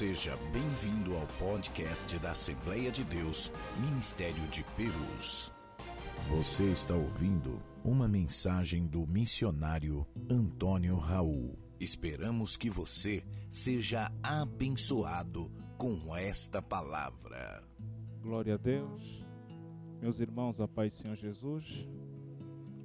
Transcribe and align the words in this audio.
Seja 0.00 0.34
bem-vindo 0.50 1.14
ao 1.14 1.26
podcast 1.38 2.18
da 2.20 2.30
Assembleia 2.30 2.90
de 2.90 3.04
Deus, 3.04 3.52
Ministério 3.78 4.48
de 4.48 4.64
Perus. 4.74 5.52
Você 6.26 6.64
está 6.70 6.94
ouvindo 6.94 7.60
uma 7.84 8.08
mensagem 8.08 8.86
do 8.86 9.06
missionário 9.06 10.06
Antônio 10.30 10.96
Raul. 10.96 11.58
Esperamos 11.78 12.56
que 12.56 12.70
você 12.70 13.22
seja 13.50 14.10
abençoado 14.22 15.52
com 15.76 16.16
esta 16.16 16.62
palavra. 16.62 17.62
Glória 18.22 18.54
a 18.54 18.56
Deus. 18.56 19.22
Meus 20.00 20.18
irmãos, 20.18 20.62
a 20.62 20.66
paz 20.66 20.94
Senhor 20.94 21.14
Jesus. 21.14 21.86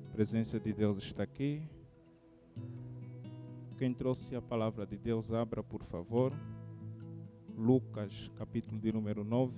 A 0.09 0.11
presença 0.11 0.59
de 0.59 0.73
Deus 0.73 0.97
está 0.97 1.23
aqui. 1.23 1.63
Quem 3.77 3.93
trouxe 3.93 4.35
a 4.35 4.41
palavra 4.41 4.85
de 4.85 4.97
Deus, 4.97 5.31
abra 5.31 5.63
por 5.63 5.81
favor. 5.81 6.33
Lucas, 7.57 8.29
capítulo 8.35 8.77
de 8.81 8.91
número 8.91 9.23
9, 9.23 9.53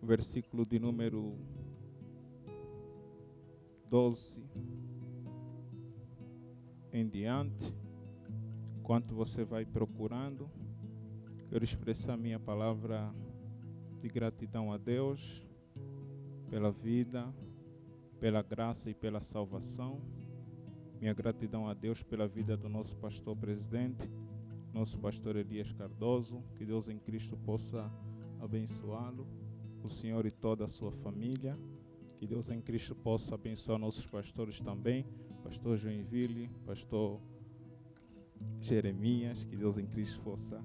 versículo 0.00 0.64
de 0.64 0.78
número 0.78 1.36
12 3.90 4.40
em 6.92 7.08
diante. 7.08 7.74
Enquanto 8.78 9.16
você 9.16 9.44
vai 9.44 9.66
procurando, 9.66 10.48
quero 11.50 11.64
expressar 11.64 12.16
minha 12.16 12.38
palavra 12.38 13.12
de 14.00 14.08
gratidão 14.08 14.72
a 14.72 14.78
Deus 14.78 15.44
pela 16.48 16.70
vida, 16.70 17.34
pela 18.20 18.42
graça 18.42 18.90
e 18.90 18.94
pela 18.94 19.20
salvação. 19.20 20.00
Minha 21.00 21.14
gratidão 21.14 21.68
a 21.68 21.74
Deus 21.74 22.00
pela 22.00 22.28
vida 22.28 22.56
do 22.56 22.68
nosso 22.68 22.96
pastor 22.96 23.36
presidente 23.36 24.08
nosso 24.72 24.98
pastor 24.98 25.36
Elias 25.36 25.72
Cardoso, 25.72 26.42
que 26.56 26.64
Deus 26.64 26.88
em 26.88 26.98
Cristo 26.98 27.36
possa 27.36 27.90
abençoá-lo, 28.40 29.26
o 29.82 29.88
Senhor 29.88 30.26
e 30.26 30.30
toda 30.30 30.64
a 30.64 30.68
sua 30.68 30.92
família, 30.92 31.58
que 32.18 32.26
Deus 32.26 32.50
em 32.50 32.60
Cristo 32.60 32.94
possa 32.94 33.34
abençoar 33.34 33.78
nossos 33.78 34.06
pastores 34.06 34.60
também, 34.60 35.06
pastor 35.42 35.76
Joinville, 35.76 36.50
pastor 36.66 37.20
Jeremias, 38.60 39.44
que 39.44 39.56
Deus 39.56 39.78
em 39.78 39.86
Cristo 39.86 40.20
possa 40.20 40.62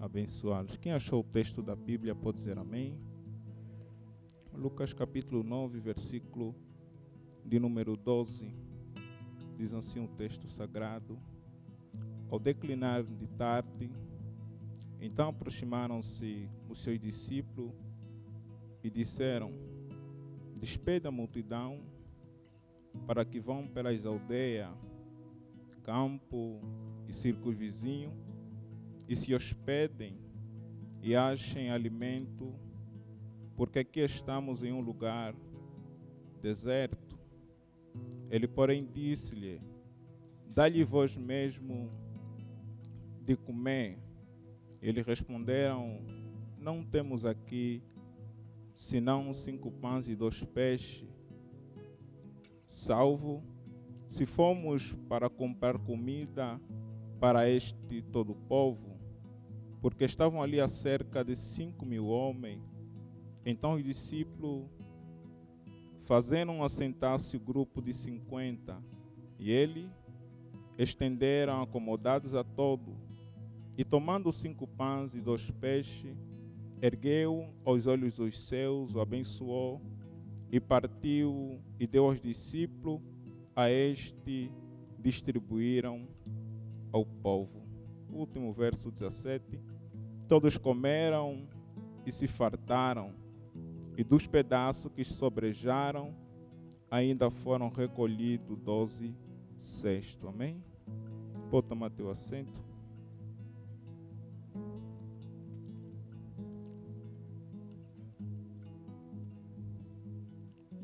abençoá-los. 0.00 0.76
Quem 0.76 0.92
achou 0.92 1.20
o 1.20 1.24
texto 1.24 1.62
da 1.62 1.74
Bíblia 1.76 2.14
pode 2.14 2.38
dizer 2.38 2.58
amém. 2.58 2.98
Lucas 4.54 4.92
capítulo 4.92 5.42
9, 5.42 5.78
versículo 5.80 6.54
de 7.44 7.58
número 7.60 7.96
12, 7.96 8.52
diz 9.56 9.72
assim 9.72 10.02
o 10.02 10.08
texto 10.08 10.48
sagrado. 10.48 11.18
Ao 12.30 12.38
declinar 12.38 13.04
de 13.04 13.26
tarde, 13.28 13.90
então 15.00 15.28
aproximaram-se 15.28 16.48
os 16.68 16.82
seus 16.82 16.98
discípulos 16.98 17.72
e 18.82 18.90
disseram: 18.90 19.52
Despeda 20.56 21.08
a 21.08 21.12
multidão 21.12 21.80
para 23.06 23.24
que 23.24 23.38
vão 23.38 23.68
pelas 23.68 24.04
aldeias, 24.04 24.70
campo 25.82 26.60
e 27.06 27.12
círculos 27.12 27.56
vizinhos 27.56 28.12
e 29.08 29.14
se 29.14 29.34
hospedem 29.34 30.18
e 31.02 31.14
achem 31.14 31.70
alimento, 31.70 32.52
porque 33.54 33.78
aqui 33.78 34.00
estamos 34.00 34.64
em 34.64 34.72
um 34.72 34.80
lugar 34.80 35.34
deserto. 36.42 37.16
Ele, 38.28 38.48
porém, 38.48 38.84
disse-lhe: 38.84 39.60
Dá-lhe 40.48 40.82
vós 40.82 41.16
mesmo 41.16 41.90
de 43.26 43.36
comer? 43.36 43.98
Eles 44.80 45.04
responderam: 45.04 46.00
Não 46.58 46.84
temos 46.84 47.24
aqui 47.24 47.82
senão 48.72 49.32
cinco 49.32 49.70
pães 49.70 50.06
e 50.06 50.14
dois 50.14 50.44
peixes, 50.44 51.08
salvo 52.68 53.42
se 54.06 54.24
formos 54.24 54.94
para 55.08 55.28
comprar 55.28 55.78
comida 55.78 56.60
para 57.18 57.48
este 57.48 58.02
todo 58.12 58.32
o 58.32 58.36
povo, 58.36 58.98
porque 59.80 60.04
estavam 60.04 60.42
ali 60.42 60.60
a 60.60 60.68
cerca 60.68 61.24
de 61.24 61.34
cinco 61.34 61.84
mil 61.84 62.06
homens. 62.06 62.62
Então 63.44 63.74
os 63.74 63.82
discípulos 63.82 64.66
fazendo 66.06 66.62
assentar-se 66.62 67.36
o 67.36 67.40
grupo 67.40 67.82
de 67.82 67.92
cinquenta, 67.92 68.80
e 69.38 69.50
ele 69.50 69.90
estenderam 70.78 71.62
acomodados 71.62 72.34
a 72.34 72.44
todo 72.44 73.05
e 73.76 73.84
tomando 73.84 74.32
cinco 74.32 74.66
pães 74.66 75.14
e 75.14 75.20
dois 75.20 75.50
peixes, 75.50 76.16
ergueu 76.80 77.48
aos 77.64 77.86
olhos 77.86 78.18
os 78.18 78.46
céus, 78.46 78.94
o 78.94 79.00
abençoou 79.00 79.80
e 80.50 80.58
partiu 80.60 81.60
e 81.78 81.86
deu 81.86 82.06
aos 82.06 82.20
discípulos, 82.20 83.00
a 83.54 83.70
este 83.70 84.50
distribuíram 84.98 86.06
ao 86.92 87.04
povo. 87.04 87.62
Último 88.10 88.52
verso 88.52 88.90
17. 88.90 89.60
Todos 90.28 90.56
comeram 90.56 91.46
e 92.04 92.12
se 92.12 92.26
fartaram, 92.26 93.12
e 93.96 94.04
dos 94.04 94.26
pedaços 94.26 94.90
que 94.92 95.04
sobrejaram 95.04 96.14
ainda 96.90 97.30
foram 97.30 97.68
recolhidos 97.68 98.58
doze 98.58 99.14
cestos. 99.58 100.28
Amém? 100.28 100.62
Pode 101.50 101.66
tomar 101.66 101.90
teu 101.90 102.10
assento. 102.10 102.65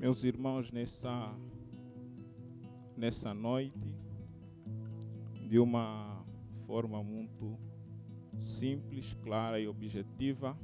Meus 0.02 0.24
irmãos, 0.24 0.72
nessa, 0.72 1.32
nessa 2.96 3.32
noite, 3.32 3.78
de 5.48 5.60
uma 5.60 6.26
forma 6.66 7.00
muito 7.04 7.56
simples, 8.36 9.14
clara 9.22 9.60
e 9.60 9.68
objetiva, 9.68 10.58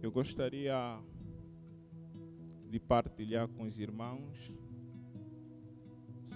eu 0.00 0.12
gostaria 0.12 1.02
de 2.70 2.78
partilhar 2.78 3.48
com 3.48 3.64
os 3.64 3.76
irmãos, 3.76 4.52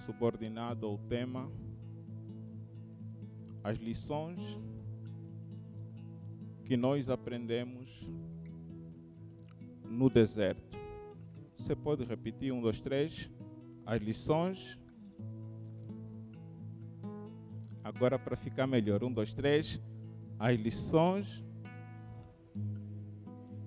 subordinado 0.05 0.85
ao 0.85 0.97
tema, 0.97 1.49
as 3.63 3.77
lições 3.77 4.41
que 6.65 6.75
nós 6.75 7.09
aprendemos 7.09 8.05
no 9.85 10.09
deserto. 10.09 10.82
Você 11.63 11.77
pode 11.77 12.03
repetir 12.03 12.51
um, 12.51 12.59
dois, 12.59 12.81
três. 12.81 13.31
As 13.85 14.01
lições. 14.01 14.77
Agora 17.81 18.19
para 18.19 18.35
ficar 18.35 18.67
melhor. 18.67 19.01
Um, 19.01 19.13
dois, 19.13 19.33
três. 19.33 19.81
As 20.37 20.59
lições. 20.59 21.41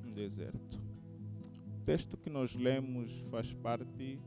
Um 0.04 0.12
deserto. 0.12 0.78
O 1.74 1.84
texto 1.86 2.18
que 2.18 2.28
nós 2.28 2.54
lemos 2.54 3.16
faz 3.30 3.54
parte 3.54 4.20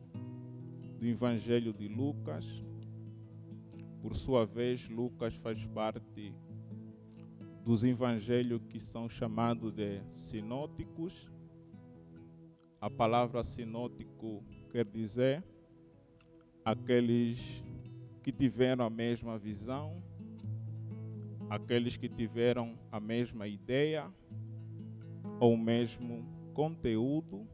do 0.97 1.06
Evangelho 1.06 1.72
de 1.72 1.88
Lucas. 1.88 2.66
Por 4.01 4.16
sua 4.16 4.47
vez, 4.47 4.90
Lucas 4.90 5.36
faz 5.36 5.63
parte 5.68 6.34
dos 7.63 7.84
evangelhos 7.84 8.62
que 8.68 8.80
são 8.80 9.07
chamados 9.07 9.75
de 9.75 10.01
sinóticos 10.16 11.31
a 12.81 12.90
palavra 12.90 13.44
sinótico 13.44 14.41
quer 14.72 14.85
dizer 14.85 15.44
aqueles 16.63 17.62
que 18.24 18.31
tiveram 18.31 18.86
a 18.86 18.89
mesma 18.89 19.38
visão, 19.38 20.01
aqueles 21.50 21.98
que 21.98 22.07
tiveram 22.07 22.80
a 22.89 23.00
mesma 23.00 23.48
ideia 23.48 24.09
ou 25.42 25.56
o 25.56 25.57
mesmo 25.57 26.25
conteúdo. 26.53 27.45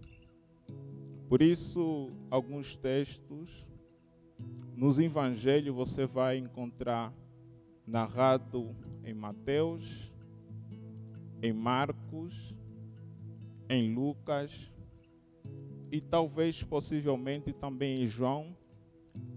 Por 1.28 1.42
isso, 1.42 2.12
alguns 2.30 2.76
textos 2.76 3.68
nos 4.76 5.00
evangelhos 5.00 5.76
você 5.76 6.06
vai 6.06 6.38
encontrar 6.38 7.12
narrado 7.88 8.76
em 9.04 9.14
Mateus, 9.14 10.14
em 11.42 11.54
Marcos, 11.54 12.54
em 13.68 13.94
Lucas 13.94 14.75
e 15.92 16.02
talvez 16.02 16.64
possivelmente 16.64 17.54
também 17.54 18.02
em 18.04 18.06
João, 18.06 18.56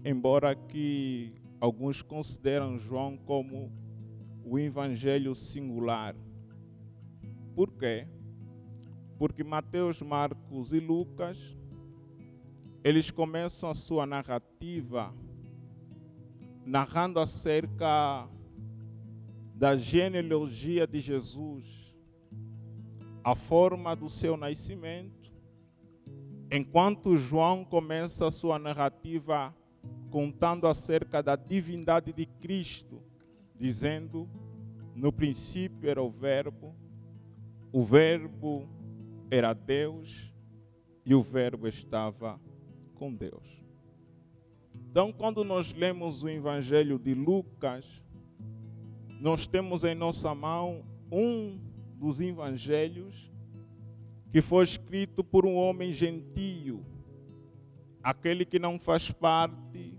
embora 0.03 0.55
que 0.55 1.33
alguns 1.59 2.01
consideram 2.01 2.77
João 2.77 3.17
como 3.17 3.71
o 4.43 4.57
evangelho 4.57 5.35
singular. 5.35 6.15
Por 7.55 7.71
quê? 7.73 8.07
Porque 9.17 9.43
Mateus, 9.43 10.01
Marcos 10.01 10.71
e 10.73 10.79
Lucas 10.79 11.57
eles 12.83 13.11
começam 13.11 13.69
a 13.69 13.73
sua 13.73 14.05
narrativa 14.05 15.13
narrando 16.65 17.19
acerca 17.19 18.29
da 19.53 19.75
genealogia 19.75 20.87
de 20.87 20.99
Jesus, 20.99 21.93
a 23.23 23.35
forma 23.35 23.95
do 23.95 24.07
seu 24.07 24.37
nascimento, 24.37 25.18
enquanto 26.51 27.15
João 27.15 27.63
começa 27.63 28.27
a 28.27 28.31
sua 28.31 28.57
narrativa 28.57 29.55
contando 30.09 30.67
acerca 30.67 31.21
da 31.21 31.35
divindade 31.35 32.11
de 32.11 32.25
Cristo, 32.25 33.01
dizendo: 33.57 34.27
No 34.95 35.11
princípio 35.11 35.89
era 35.89 36.01
o 36.01 36.09
Verbo, 36.09 36.75
o 37.71 37.83
Verbo 37.83 38.67
era 39.29 39.53
Deus 39.53 40.33
e 41.05 41.13
o 41.13 41.21
Verbo 41.21 41.67
estava 41.67 42.39
com 42.95 43.13
Deus. 43.13 43.59
Então, 44.91 45.11
quando 45.11 45.43
nós 45.43 45.71
lemos 45.71 46.23
o 46.23 46.29
Evangelho 46.29 46.97
de 46.97 47.13
Lucas, 47.13 48.03
nós 49.19 49.45
temos 49.45 49.83
em 49.83 49.93
nossa 49.93 50.33
mão 50.33 50.83
um 51.11 51.59
dos 51.95 52.21
evangelhos 52.21 53.28
que 54.31 54.41
foi 54.41 54.63
escrito 54.63 55.23
por 55.23 55.45
um 55.45 55.55
homem 55.55 55.91
gentio, 55.91 56.85
aquele 58.01 58.45
que 58.45 58.59
não 58.59 58.77
faz 58.77 59.09
parte 59.09 59.97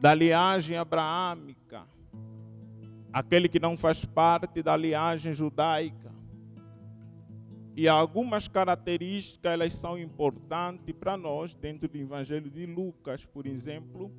da 0.00 0.14
linhagem 0.14 0.76
abraâmica, 0.76 1.86
aquele 3.12 3.48
que 3.48 3.58
não 3.58 3.76
faz 3.76 4.04
parte 4.04 4.62
da 4.62 4.76
linhagem 4.76 5.32
judaica. 5.32 6.12
E 7.76 7.88
algumas 7.88 8.46
características 8.46 9.52
elas 9.52 9.72
são 9.72 9.98
importantes 9.98 10.94
para 10.94 11.16
nós 11.16 11.54
dentro 11.54 11.88
do 11.88 11.98
Evangelho 11.98 12.48
de 12.48 12.64
Lucas, 12.66 13.26
por 13.26 13.46
exemplo. 13.46 14.12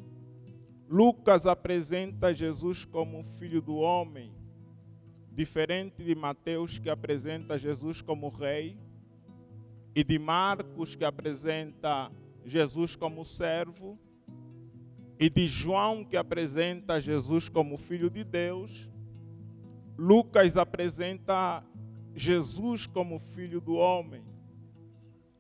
Lucas 0.90 1.46
apresenta 1.46 2.34
Jesus 2.34 2.84
como 2.84 3.24
filho 3.24 3.62
do 3.62 3.76
homem, 3.76 4.34
diferente 5.32 6.04
de 6.04 6.14
Mateus 6.14 6.78
que 6.78 6.90
apresenta 6.90 7.58
Jesus 7.58 8.02
como 8.02 8.28
rei 8.28 8.78
e 9.96 10.04
de 10.04 10.20
Marcos 10.20 10.94
que 10.94 11.06
apresenta 11.06 12.12
Jesus 12.44 12.98
como 12.98 13.24
servo 13.24 13.98
e 15.18 15.30
de 15.30 15.48
João 15.48 16.04
que 16.04 16.18
apresenta 16.18 17.00
Jesus 17.00 17.48
como 17.48 17.78
filho 17.78 18.10
de 18.10 18.24
Deus. 18.26 18.90
Lucas 19.98 20.58
apresenta 20.58 21.64
Jesus 22.14 22.86
como 22.86 23.18
filho 23.18 23.62
do 23.62 23.76
homem, 23.76 24.26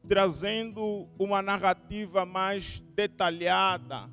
trazendo 0.07 1.09
uma 1.19 1.41
narrativa 1.41 2.25
mais 2.25 2.79
detalhada, 2.95 4.09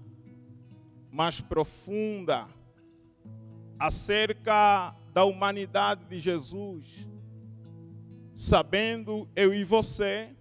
mais 1.12 1.40
profunda 1.40 2.48
acerca 3.78 4.96
da 5.12 5.24
humanidade 5.24 6.04
de 6.06 6.18
Jesus, 6.18 7.06
sabendo 8.34 9.28
eu 9.34 9.54
e 9.54 9.64
você 9.64 10.34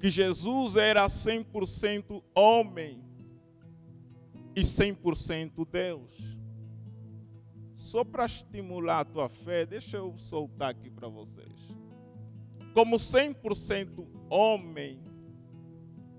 que 0.00 0.10
Jesus 0.10 0.76
era 0.76 1.06
100% 1.06 2.22
homem 2.34 3.02
e 4.54 4.60
100% 4.60 5.66
Deus 5.70 6.36
só 7.86 8.02
para 8.02 8.26
estimular 8.26 9.00
a 9.00 9.04
tua 9.04 9.28
fé, 9.28 9.64
deixa 9.64 9.96
eu 9.96 10.18
soltar 10.18 10.70
aqui 10.70 10.90
para 10.90 11.06
vocês. 11.06 11.52
Como 12.74 12.96
100% 12.96 14.04
homem, 14.28 15.00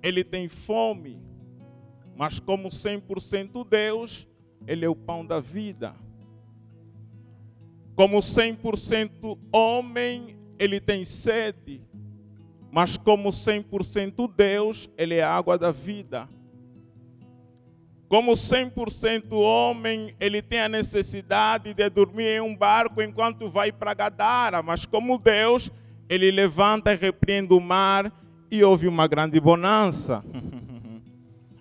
ele 0.01 0.23
tem 0.23 0.47
fome, 0.47 1.21
mas 2.15 2.39
como 2.39 2.69
100% 2.69 3.67
Deus, 3.67 4.25
ele 4.65 4.85
é 4.85 4.89
o 4.89 4.95
pão 4.95 5.25
da 5.25 5.41
vida. 5.41 5.93
Como 7.97 8.19
100% 8.19 9.39
homem, 9.51 10.37
ele 10.59 10.79
tem 10.79 11.03
sede, 11.03 11.81
mas 12.71 12.95
como 12.95 13.29
100% 13.29 14.31
Deus, 14.37 14.87
ele 14.95 15.15
é 15.15 15.23
água 15.23 15.57
da 15.57 15.71
vida. 15.71 16.29
Como 18.07 18.33
100% 18.33 19.31
homem, 19.31 20.15
ele 20.19 20.43
tem 20.43 20.59
a 20.59 20.69
necessidade 20.69 21.73
de 21.73 21.89
dormir 21.89 22.37
em 22.37 22.39
um 22.39 22.55
barco 22.55 23.01
enquanto 23.01 23.49
vai 23.49 23.71
para 23.71 23.95
Gadara, 23.95 24.61
mas 24.61 24.85
como 24.85 25.17
Deus, 25.17 25.71
ele 26.07 26.29
levanta 26.29 26.93
e 26.93 26.95
repreende 26.95 27.55
o 27.55 27.59
mar 27.59 28.13
e 28.51 28.63
houve 28.63 28.87
uma 28.87 29.07
grande 29.07 29.39
bonança. 29.39 30.23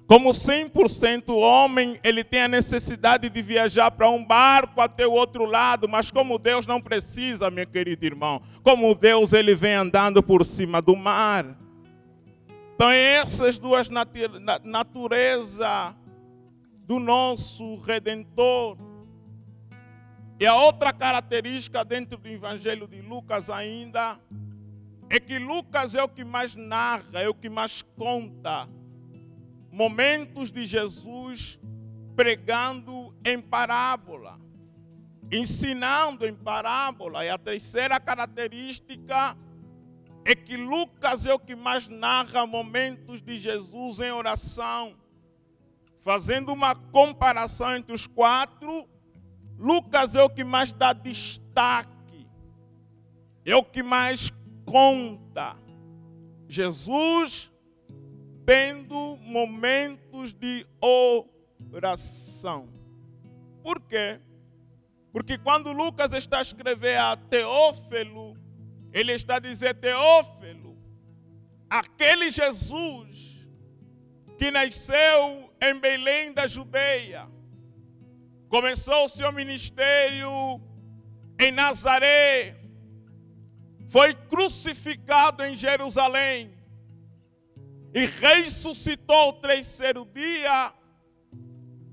Como 0.06 0.30
100% 0.30 1.34
homem, 1.36 1.98
ele 2.04 2.22
tem 2.22 2.42
a 2.42 2.48
necessidade 2.48 3.28
de 3.28 3.42
viajar 3.42 3.90
para 3.90 4.08
um 4.08 4.24
barco 4.24 4.80
até 4.80 5.04
o 5.04 5.10
outro 5.10 5.44
lado, 5.44 5.88
mas 5.88 6.12
como 6.12 6.38
Deus 6.38 6.64
não 6.64 6.80
precisa, 6.80 7.50
meu 7.50 7.66
querido 7.66 8.06
irmão. 8.06 8.40
Como 8.62 8.94
Deus, 8.94 9.32
ele 9.32 9.52
vem 9.56 9.74
andando 9.74 10.22
por 10.22 10.44
cima 10.44 10.80
do 10.80 10.94
mar. 10.94 11.44
Então, 12.76 12.88
essas 12.88 13.58
duas 13.58 13.88
naturezas 14.62 15.94
do 16.86 17.00
nosso 17.00 17.74
Redentor. 17.80 18.78
E 20.38 20.46
a 20.46 20.54
outra 20.54 20.92
característica 20.92 21.84
dentro 21.84 22.16
do 22.16 22.28
Evangelho 22.28 22.86
de 22.86 23.00
Lucas 23.00 23.50
ainda 23.50 24.20
é 25.10 25.18
que 25.18 25.36
Lucas 25.36 25.96
é 25.96 26.02
o 26.02 26.08
que 26.08 26.24
mais 26.24 26.54
narra, 26.54 27.22
é 27.22 27.28
o 27.28 27.34
que 27.34 27.48
mais 27.48 27.82
conta 27.96 28.68
momentos 29.76 30.50
de 30.50 30.64
Jesus 30.64 31.60
pregando 32.16 33.14
em 33.24 33.40
parábola, 33.40 34.40
ensinando 35.30 36.26
em 36.26 36.34
parábola. 36.34 37.24
E 37.24 37.28
a 37.28 37.36
terceira 37.36 38.00
característica 38.00 39.36
é 40.24 40.34
que 40.34 40.56
Lucas 40.56 41.26
é 41.26 41.34
o 41.34 41.38
que 41.38 41.54
mais 41.54 41.88
narra 41.88 42.46
momentos 42.46 43.20
de 43.20 43.38
Jesus 43.38 44.00
em 44.00 44.10
oração 44.10 44.96
Fazendo 46.06 46.52
uma 46.52 46.72
comparação 46.72 47.74
entre 47.74 47.92
os 47.92 48.06
quatro, 48.06 48.88
Lucas 49.58 50.14
é 50.14 50.22
o 50.22 50.30
que 50.30 50.44
mais 50.44 50.72
dá 50.72 50.92
destaque, 50.92 52.28
é 53.44 53.56
o 53.56 53.64
que 53.64 53.82
mais 53.82 54.32
conta. 54.64 55.56
Jesus 56.46 57.52
tendo 58.46 59.18
momentos 59.22 60.32
de 60.32 60.64
oração. 61.72 62.68
Por 63.62 63.80
quê? 63.80 64.20
Porque 65.12 65.36
quando 65.36 65.72
Lucas 65.72 66.12
está 66.12 66.38
a 66.38 66.42
escrever 66.42 66.96
a 66.96 67.16
Teófilo, 67.16 68.36
ele 68.92 69.12
está 69.12 69.36
a 69.36 69.40
dizer: 69.40 69.74
Teófilo, 69.74 70.78
aquele 71.68 72.30
Jesus 72.30 73.44
que 74.38 74.50
nasceu 74.52 75.52
em 75.60 75.80
Belém 75.80 76.32
da 76.32 76.46
Judeia, 76.46 77.26
começou 78.48 79.06
o 79.06 79.08
seu 79.08 79.32
ministério 79.32 80.30
em 81.40 81.50
Nazaré, 81.50 82.54
foi 83.88 84.14
crucificado 84.14 85.42
em 85.42 85.56
Jerusalém 85.56 86.55
e 87.94 88.06
ressuscitou 88.06 89.30
o 89.30 89.32
terceiro 89.34 90.06
dia. 90.14 90.72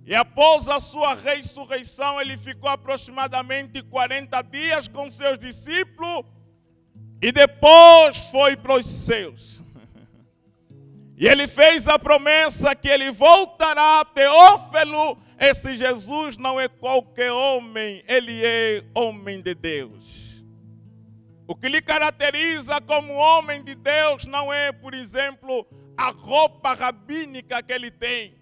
E 0.06 0.14
após 0.14 0.68
a 0.68 0.80
sua 0.80 1.16
ressurreição, 1.16 2.20
ele 2.20 2.38
ficou 2.38 2.70
aproximadamente 2.70 3.82
40 3.82 4.42
dias 4.44 4.88
com 4.88 5.10
seus 5.10 5.40
discípulos 5.40 6.26
e 7.22 7.32
depois 7.32 8.18
foi 8.30 8.58
para 8.58 8.76
os 8.78 8.86
seus. 8.86 9.62
E 11.16 11.28
ele 11.28 11.48
fez 11.48 11.88
a 11.88 11.98
promessa 12.00 12.76
que 12.76 12.90
ele 12.90 13.12
voltará, 13.12 14.04
Teófilo. 14.04 15.16
Esse 15.40 15.76
Jesus 15.76 16.38
não 16.38 16.60
é 16.60 16.68
qualquer 16.68 17.32
homem, 17.32 18.04
ele 18.08 18.42
é 18.44 18.84
homem 18.96 19.40
de 19.40 19.54
Deus. 19.54 20.44
O 21.48 21.56
que 21.56 21.70
lhe 21.70 21.82
caracteriza 21.82 22.82
como 22.82 23.14
homem 23.14 23.64
de 23.64 23.76
Deus 23.76 24.26
não 24.26 24.52
é, 24.52 24.72
por 24.72 24.94
exemplo, 24.94 25.68
a 25.98 26.10
roupa 26.10 26.74
rabínica 26.74 27.62
que 27.62 27.72
ele 27.72 27.92
tem. 27.92 28.38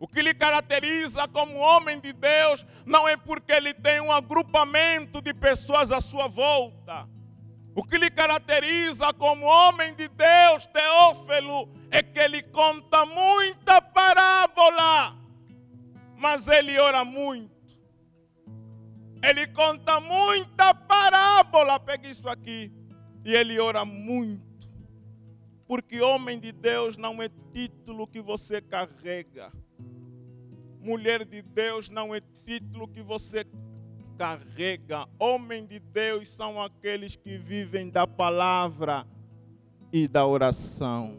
O 0.00 0.06
que 0.06 0.22
lhe 0.22 0.32
caracteriza 0.32 1.26
como 1.28 1.58
homem 1.58 1.98
de 2.00 2.12
Deus 2.12 2.64
não 2.86 3.08
é 3.08 3.16
porque 3.16 3.52
ele 3.52 3.74
tem 3.74 4.00
um 4.00 4.12
agrupamento 4.12 5.20
de 5.20 5.34
pessoas 5.34 5.90
à 5.90 6.00
sua 6.00 6.28
volta. 6.28 7.08
O 7.74 7.82
que 7.82 7.98
lhe 7.98 8.10
caracteriza 8.10 9.12
como 9.14 9.46
homem 9.46 9.94
de 9.94 10.08
Deus, 10.08 10.66
Teófilo, 10.66 11.68
é 11.90 12.02
que 12.02 12.18
ele 12.18 12.42
conta 12.42 13.04
muita 13.06 13.80
parábola, 13.80 15.16
mas 16.16 16.48
ele 16.48 16.78
ora 16.78 17.04
muito. 17.04 17.58
Ele 19.22 19.46
conta 19.48 20.00
muita 20.00 20.74
parábola, 20.74 21.78
pega 21.80 22.08
isso 22.08 22.28
aqui, 22.28 22.72
e 23.24 23.34
ele 23.34 23.58
ora 23.58 23.84
muito. 23.84 24.47
Porque 25.68 26.00
homem 26.00 26.40
de 26.40 26.50
Deus 26.50 26.96
não 26.96 27.22
é 27.22 27.28
título 27.52 28.06
que 28.06 28.22
você 28.22 28.62
carrega. 28.62 29.52
Mulher 30.80 31.26
de 31.26 31.42
Deus 31.42 31.90
não 31.90 32.14
é 32.14 32.22
título 32.46 32.88
que 32.88 33.02
você 33.02 33.46
carrega. 34.16 35.06
Homem 35.18 35.66
de 35.66 35.78
Deus 35.78 36.30
são 36.30 36.58
aqueles 36.60 37.16
que 37.16 37.36
vivem 37.36 37.90
da 37.90 38.06
palavra 38.06 39.06
e 39.92 40.08
da 40.08 40.26
oração. 40.26 41.18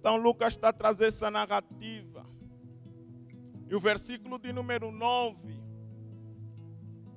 Então 0.00 0.16
Lucas 0.16 0.54
está 0.54 0.72
trazendo 0.72 1.08
essa 1.08 1.30
narrativa. 1.30 2.26
E 3.68 3.74
o 3.76 3.80
versículo 3.80 4.36
de 4.36 4.52
número 4.52 4.90
9, 4.90 5.36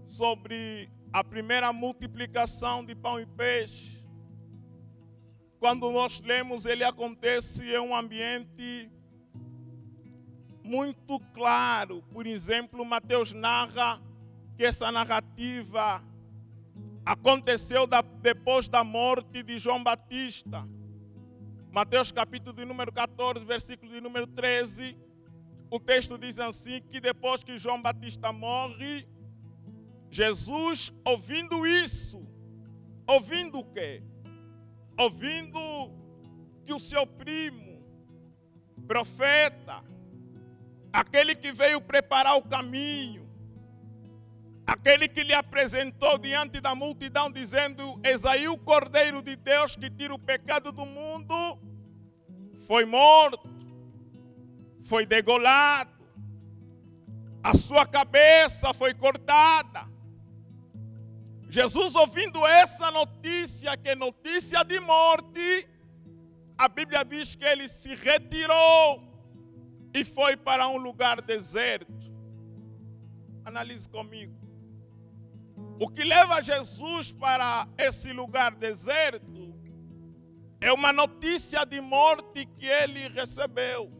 sobre 0.05 0.91
a 1.11 1.23
primeira 1.23 1.73
multiplicação 1.73 2.85
de 2.85 2.93
pão 2.93 3.19
e 3.19 3.25
peixe, 3.25 4.00
quando 5.61 5.91
nós 5.91 6.19
lemos, 6.21 6.65
ele 6.65 6.83
acontece 6.83 7.63
em 7.63 7.77
um 7.77 7.95
ambiente 7.95 8.91
muito 10.63 11.19
claro. 11.35 12.01
Por 12.11 12.25
exemplo, 12.25 12.83
Mateus 12.83 13.31
narra 13.31 14.01
que 14.57 14.65
essa 14.65 14.91
narrativa 14.91 16.03
aconteceu 17.05 17.87
depois 18.23 18.67
da 18.67 18.83
morte 18.83 19.43
de 19.43 19.59
João 19.59 19.83
Batista. 19.83 20.67
Mateus 21.69 22.11
capítulo 22.11 22.55
de 22.55 22.65
número 22.65 22.91
14, 22.91 23.45
versículo 23.45 23.91
de 23.91 24.01
número 24.01 24.25
13, 24.25 24.97
o 25.69 25.79
texto 25.79 26.17
diz 26.17 26.39
assim 26.39 26.81
que 26.89 26.99
depois 26.99 27.43
que 27.43 27.59
João 27.59 27.79
Batista 27.79 28.33
morre, 28.33 29.07
Jesus, 30.09 30.91
ouvindo 31.05 31.67
isso, 31.67 32.27
ouvindo 33.05 33.59
o 33.59 33.63
quê? 33.63 34.01
Ouvindo 34.97 35.59
que 36.65 36.73
o 36.73 36.79
seu 36.79 37.05
primo, 37.05 37.83
profeta, 38.87 39.83
aquele 40.91 41.35
que 41.35 41.51
veio 41.51 41.81
preparar 41.81 42.37
o 42.37 42.43
caminho, 42.43 43.29
aquele 44.65 45.07
que 45.07 45.23
lhe 45.23 45.33
apresentou 45.33 46.17
diante 46.17 46.59
da 46.59 46.75
multidão, 46.75 47.31
dizendo: 47.31 47.99
Eis 48.03 48.25
aí 48.25 48.47
o 48.47 48.57
Cordeiro 48.57 49.21
de 49.21 49.35
Deus 49.35 49.75
que 49.75 49.89
tira 49.89 50.13
o 50.13 50.19
pecado 50.19 50.71
do 50.71 50.85
mundo, 50.85 51.59
foi 52.63 52.85
morto, 52.85 53.49
foi 54.85 55.05
degolado, 55.05 55.91
a 57.43 57.53
sua 57.55 57.85
cabeça 57.85 58.73
foi 58.73 58.93
cortada. 58.93 59.90
Jesus, 61.51 61.95
ouvindo 61.95 62.47
essa 62.47 62.89
notícia, 62.91 63.75
que 63.75 63.89
é 63.89 63.93
notícia 63.93 64.63
de 64.63 64.79
morte, 64.79 65.67
a 66.57 66.69
Bíblia 66.69 67.03
diz 67.03 67.35
que 67.35 67.43
ele 67.43 67.67
se 67.67 67.93
retirou 67.93 69.03
e 69.93 70.05
foi 70.05 70.37
para 70.37 70.69
um 70.69 70.77
lugar 70.77 71.21
deserto. 71.21 71.91
Analise 73.43 73.89
comigo. 73.89 74.33
O 75.77 75.89
que 75.89 76.05
leva 76.05 76.41
Jesus 76.41 77.11
para 77.11 77.67
esse 77.77 78.13
lugar 78.13 78.55
deserto 78.55 79.53
é 80.61 80.71
uma 80.71 80.93
notícia 80.93 81.65
de 81.65 81.81
morte 81.81 82.45
que 82.45 82.65
ele 82.65 83.09
recebeu. 83.09 83.91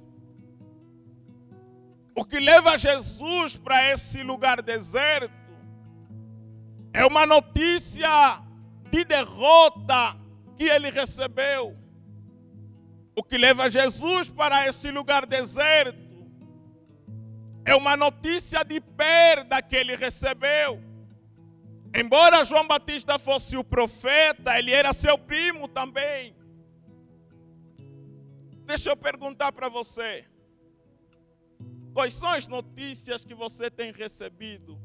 O 2.15 2.23
que 2.23 2.39
leva 2.39 2.77
Jesus 2.77 3.57
para 3.57 3.91
esse 3.91 4.23
lugar 4.23 4.61
deserto 4.61 5.40
é 6.93 7.05
uma 7.05 7.25
notícia 7.25 8.09
de 8.89 9.05
derrota 9.05 10.17
que 10.57 10.65
ele 10.65 10.89
recebeu. 10.89 11.77
O 13.15 13.23
que 13.23 13.37
leva 13.37 13.69
Jesus 13.69 14.29
para 14.29 14.67
esse 14.67 14.91
lugar 14.91 15.25
deserto 15.25 15.99
é 17.65 17.75
uma 17.75 17.95
notícia 17.95 18.63
de 18.63 18.81
perda 18.81 19.61
que 19.61 19.75
ele 19.75 19.95
recebeu. 19.95 20.81
Embora 21.93 22.45
João 22.45 22.67
Batista 22.67 23.19
fosse 23.19 23.55
o 23.57 23.63
profeta, 23.63 24.57
ele 24.57 24.71
era 24.71 24.93
seu 24.93 25.17
primo 25.17 25.67
também. 25.67 26.35
Deixa 28.65 28.89
eu 28.89 28.97
perguntar 28.97 29.51
para 29.51 29.69
você: 29.69 30.25
quais 31.93 32.13
são 32.13 32.29
as 32.29 32.47
notícias 32.47 33.25
que 33.25 33.35
você 33.35 33.69
tem 33.69 33.91
recebido 33.91 34.80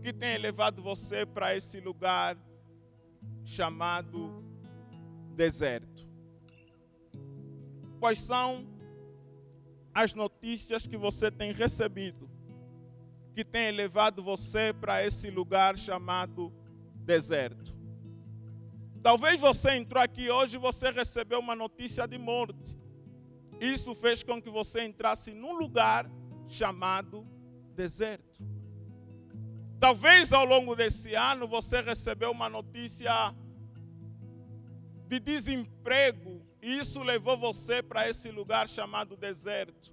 que 0.00 0.12
tem 0.12 0.38
levado 0.38 0.82
você 0.82 1.24
para 1.26 1.54
esse 1.56 1.80
lugar 1.80 2.36
chamado 3.44 4.44
deserto? 5.34 6.08
Quais 7.98 8.18
são 8.18 8.66
as 9.92 10.14
notícias 10.14 10.86
que 10.86 10.96
você 10.96 11.30
tem 11.30 11.52
recebido 11.52 12.30
que 13.32 13.44
tem 13.44 13.70
levado 13.70 14.22
você 14.22 14.72
para 14.72 15.04
esse 15.04 15.30
lugar 15.30 15.78
chamado 15.78 16.52
deserto. 16.94 17.74
Talvez 19.02 19.40
você 19.40 19.76
entrou 19.76 20.02
aqui 20.02 20.30
hoje 20.30 20.56
e 20.56 20.60
você 20.60 20.90
recebeu 20.90 21.38
uma 21.38 21.54
notícia 21.54 22.06
de 22.06 22.18
morte. 22.18 22.76
Isso 23.58 23.94
fez 23.94 24.22
com 24.22 24.40
que 24.40 24.50
você 24.50 24.84
entrasse 24.84 25.32
num 25.32 25.54
lugar 25.54 26.10
chamado 26.48 27.26
deserto. 27.74 28.42
Talvez 29.80 30.30
ao 30.30 30.44
longo 30.44 30.76
desse 30.76 31.14
ano 31.14 31.48
você 31.48 31.80
recebeu 31.80 32.30
uma 32.30 32.50
notícia 32.50 33.34
de 35.08 35.18
desemprego 35.18 36.44
e 36.60 36.78
isso 36.78 37.02
levou 37.02 37.38
você 37.38 37.82
para 37.82 38.06
esse 38.06 38.30
lugar 38.30 38.68
chamado 38.68 39.16
deserto. 39.16 39.90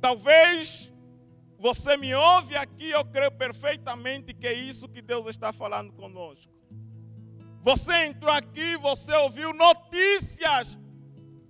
Talvez 0.00 0.94
você 1.58 1.96
me 1.96 2.14
ouve 2.14 2.56
aqui, 2.56 2.90
eu 2.90 3.04
creio 3.04 3.32
perfeitamente 3.32 4.32
que 4.32 4.46
é 4.46 4.52
isso 4.52 4.88
que 4.88 5.02
Deus 5.02 5.26
está 5.26 5.52
falando 5.52 5.92
conosco. 5.92 6.52
Você 7.64 8.06
entrou 8.06 8.30
aqui, 8.30 8.76
você 8.76 9.12
ouviu 9.14 9.52
notícias 9.52 10.78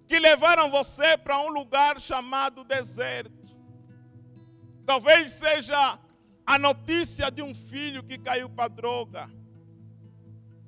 que 0.06 0.18
levaram 0.18 0.70
você 0.70 1.18
para 1.18 1.38
um 1.42 1.50
lugar 1.50 2.00
chamado 2.00 2.64
deserto. 2.64 3.46
Talvez 4.86 5.32
seja 5.32 5.98
a 6.48 6.58
notícia 6.58 7.30
de 7.30 7.42
um 7.42 7.54
filho 7.54 8.02
que 8.02 8.16
caiu 8.16 8.48
para 8.48 8.68
droga. 8.68 9.28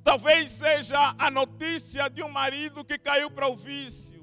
Talvez 0.04 0.50
seja 0.50 1.14
a 1.18 1.30
notícia 1.30 2.10
de 2.10 2.22
um 2.22 2.28
marido 2.28 2.84
que 2.84 2.98
caiu 2.98 3.30
para 3.30 3.48
o 3.48 3.56
vício. 3.56 4.22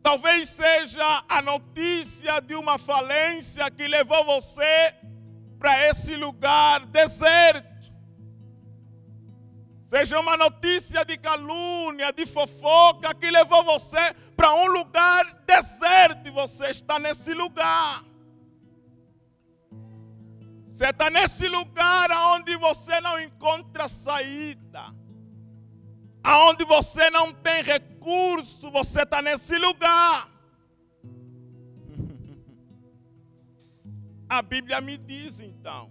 Talvez 0.00 0.48
seja 0.48 1.24
a 1.28 1.42
notícia 1.42 2.38
de 2.38 2.54
uma 2.54 2.78
falência 2.78 3.68
que 3.68 3.88
levou 3.88 4.24
você 4.24 4.94
para 5.58 5.88
esse 5.88 6.14
lugar 6.14 6.86
deserto. 6.86 7.92
Seja 9.86 10.20
uma 10.20 10.36
notícia 10.36 11.04
de 11.04 11.18
calúnia, 11.18 12.12
de 12.12 12.26
fofoca 12.26 13.12
que 13.12 13.28
levou 13.28 13.64
você 13.64 14.14
para 14.36 14.54
um 14.54 14.66
lugar 14.66 15.42
deserto 15.44 16.28
e 16.28 16.30
você 16.30 16.70
está 16.70 17.00
nesse 17.00 17.34
lugar. 17.34 18.11
Você 20.72 20.86
está 20.86 21.10
nesse 21.10 21.46
lugar 21.48 22.10
onde 22.34 22.56
você 22.56 22.98
não 23.02 23.20
encontra 23.20 23.88
saída 23.88 25.02
aonde 26.22 26.64
você 26.64 27.10
não 27.10 27.32
tem 27.32 27.62
recurso, 27.62 28.70
você 28.70 29.02
está 29.02 29.20
nesse 29.20 29.58
lugar. 29.58 30.30
A 34.28 34.40
Bíblia 34.40 34.80
me 34.80 34.96
diz 34.96 35.40
então 35.40 35.90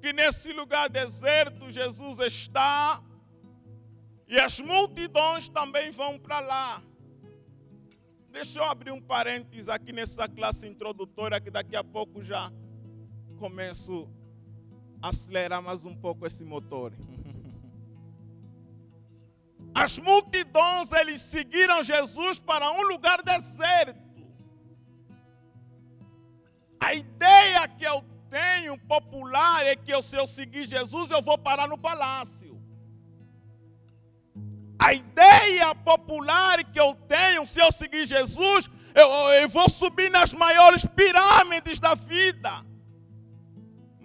que 0.00 0.12
nesse 0.12 0.52
lugar 0.52 0.88
deserto 0.88 1.70
Jesus 1.70 2.18
está 2.20 3.02
e 4.28 4.38
as 4.38 4.60
multidões 4.60 5.48
também 5.48 5.90
vão 5.90 6.18
para 6.18 6.40
lá. 6.40 6.82
Deixa 8.30 8.60
eu 8.60 8.64
abrir 8.64 8.92
um 8.92 9.00
parênteses 9.00 9.68
aqui 9.68 9.92
nessa 9.92 10.28
classe 10.28 10.68
introdutória 10.68 11.40
que 11.40 11.50
daqui 11.50 11.74
a 11.74 11.82
pouco 11.82 12.22
já 12.22 12.52
começo 13.40 14.06
a 15.00 15.08
acelerar 15.08 15.62
mais 15.62 15.82
um 15.86 15.94
pouco 15.96 16.26
esse 16.26 16.44
motor. 16.44 16.92
As 19.74 19.98
multidões 19.98 20.92
eles 20.92 21.22
seguiram 21.22 21.82
Jesus 21.82 22.38
para 22.38 22.70
um 22.70 22.82
lugar 22.82 23.22
deserto. 23.22 23.98
A 26.78 26.92
ideia 26.92 27.66
que 27.66 27.84
eu 27.84 28.04
tenho 28.28 28.76
popular 28.76 29.64
é 29.64 29.74
que 29.74 30.02
se 30.02 30.16
eu 30.16 30.26
seguir 30.26 30.66
Jesus, 30.66 31.10
eu 31.10 31.22
vou 31.22 31.38
parar 31.38 31.66
no 31.66 31.78
palácio. 31.78 32.60
A 34.78 34.92
ideia 34.92 35.74
popular 35.74 36.62
que 36.62 36.78
eu 36.78 36.94
tenho, 37.08 37.46
se 37.46 37.58
eu 37.58 37.72
seguir 37.72 38.04
Jesus, 38.04 38.68
eu, 38.94 39.08
eu 39.40 39.48
vou 39.48 39.68
subir 39.70 40.10
nas 40.10 40.34
maiores 40.34 40.84
pirâmides 40.84 41.80
da 41.80 41.94
vida. 41.94 42.68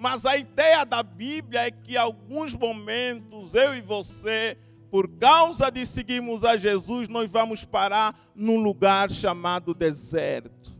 Mas 0.06 0.24
a 0.24 0.38
ideia 0.38 0.86
da 0.86 1.02
Bíblia 1.02 1.62
é 1.62 1.72
que 1.72 1.98
alguns 1.98 2.54
momentos 2.54 3.56
eu 3.56 3.74
e 3.74 3.82
você 3.82 4.56
por 4.92 5.10
causa 5.18 5.72
de 5.72 5.84
seguirmos 5.84 6.44
a 6.44 6.56
Jesus, 6.56 7.08
nós 7.08 7.28
vamos 7.28 7.66
parar 7.66 8.16
num 8.36 8.62
lugar 8.62 9.10
chamado 9.10 9.74
deserto. 9.74 10.72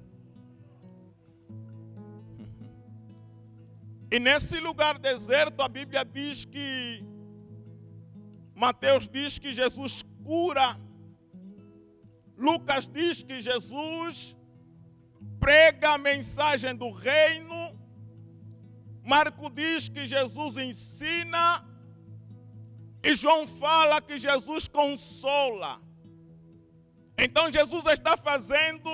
E 4.12 4.20
nesse 4.20 4.60
lugar 4.60 5.00
deserto, 5.00 5.60
a 5.63 5.67
Bíblia 5.67 6.05
diz 6.05 6.46
que 6.46 7.03
Mateus 8.53 9.08
diz 9.08 9.39
que 9.39 9.53
Jesus 9.53 10.03
cura. 10.24 10.79
Lucas 12.38 12.86
diz 12.86 13.24
que 13.24 13.41
Jesus 13.41 14.38
prega 15.39 15.96
a 15.96 15.98
mensagem 15.98 16.75
do 16.75 16.91
reino. 16.91 17.64
Marco 19.05 19.51
diz 19.51 19.88
que 19.88 20.05
Jesus 20.05 20.57
ensina. 20.57 21.63
E 23.03 23.15
João 23.15 23.47
fala 23.47 24.01
que 24.01 24.17
Jesus 24.17 24.67
consola. 24.67 25.79
Então 27.15 27.51
Jesus 27.51 27.85
está 27.85 28.17
fazendo 28.17 28.89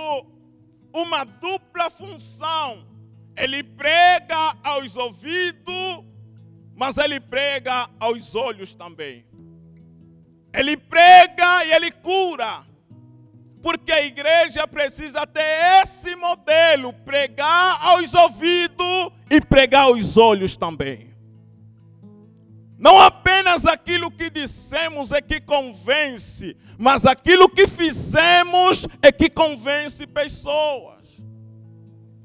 uma 0.93 1.23
dupla 1.23 1.89
função. 1.89 2.85
Ele 3.37 3.63
prega 3.63 4.57
aos 4.61 4.97
ouvidos, 4.97 6.03
mas 6.75 6.97
ele 6.97 7.21
prega 7.21 7.89
aos 7.97 8.35
olhos 8.35 8.75
também. 8.75 9.25
Ele 10.53 10.75
prega 10.75 11.63
e 11.65 11.71
ele 11.71 11.89
cura. 11.89 12.67
Porque 13.61 13.91
a 13.91 14.01
igreja 14.03 14.67
precisa 14.67 15.25
ter 15.25 15.81
esse 15.83 16.15
modelo: 16.15 16.93
pregar 16.93 17.77
aos 17.81 18.13
ouvidos 18.13 19.11
e 19.29 19.39
pregar 19.39 19.83
aos 19.83 20.17
olhos 20.17 20.57
também. 20.57 21.11
Não 22.77 22.99
apenas 22.99 23.63
aquilo 23.65 24.09
que 24.09 24.29
dissemos 24.31 25.11
é 25.11 25.21
que 25.21 25.39
convence, 25.39 26.57
mas 26.79 27.05
aquilo 27.05 27.47
que 27.47 27.67
fizemos 27.67 28.87
é 29.03 29.11
que 29.11 29.29
convence 29.29 30.07
pessoas. 30.07 31.21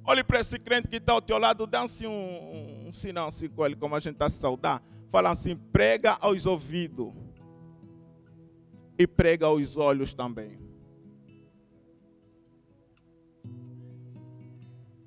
Olhe 0.02 0.24
para 0.24 0.40
esse 0.40 0.58
crente 0.58 0.88
que 0.88 0.96
está 0.96 1.12
ao 1.12 1.20
teu 1.20 1.36
lado, 1.36 1.66
dá-se 1.66 2.06
um, 2.06 2.10
um, 2.10 2.88
um, 2.88 2.92
sinal 2.92 3.28
assim 3.28 3.50
com 3.50 3.66
ele, 3.66 3.76
como 3.76 3.94
a 3.94 4.00
gente 4.00 4.14
está 4.14 4.30
se 4.30 4.38
saudar. 4.38 4.82
Fala 5.10 5.30
assim: 5.30 5.56
prega 5.56 6.16
aos 6.20 6.46
ouvidos 6.46 7.12
e 8.98 9.06
prega 9.06 9.44
aos 9.44 9.76
olhos 9.76 10.14
também. 10.14 10.58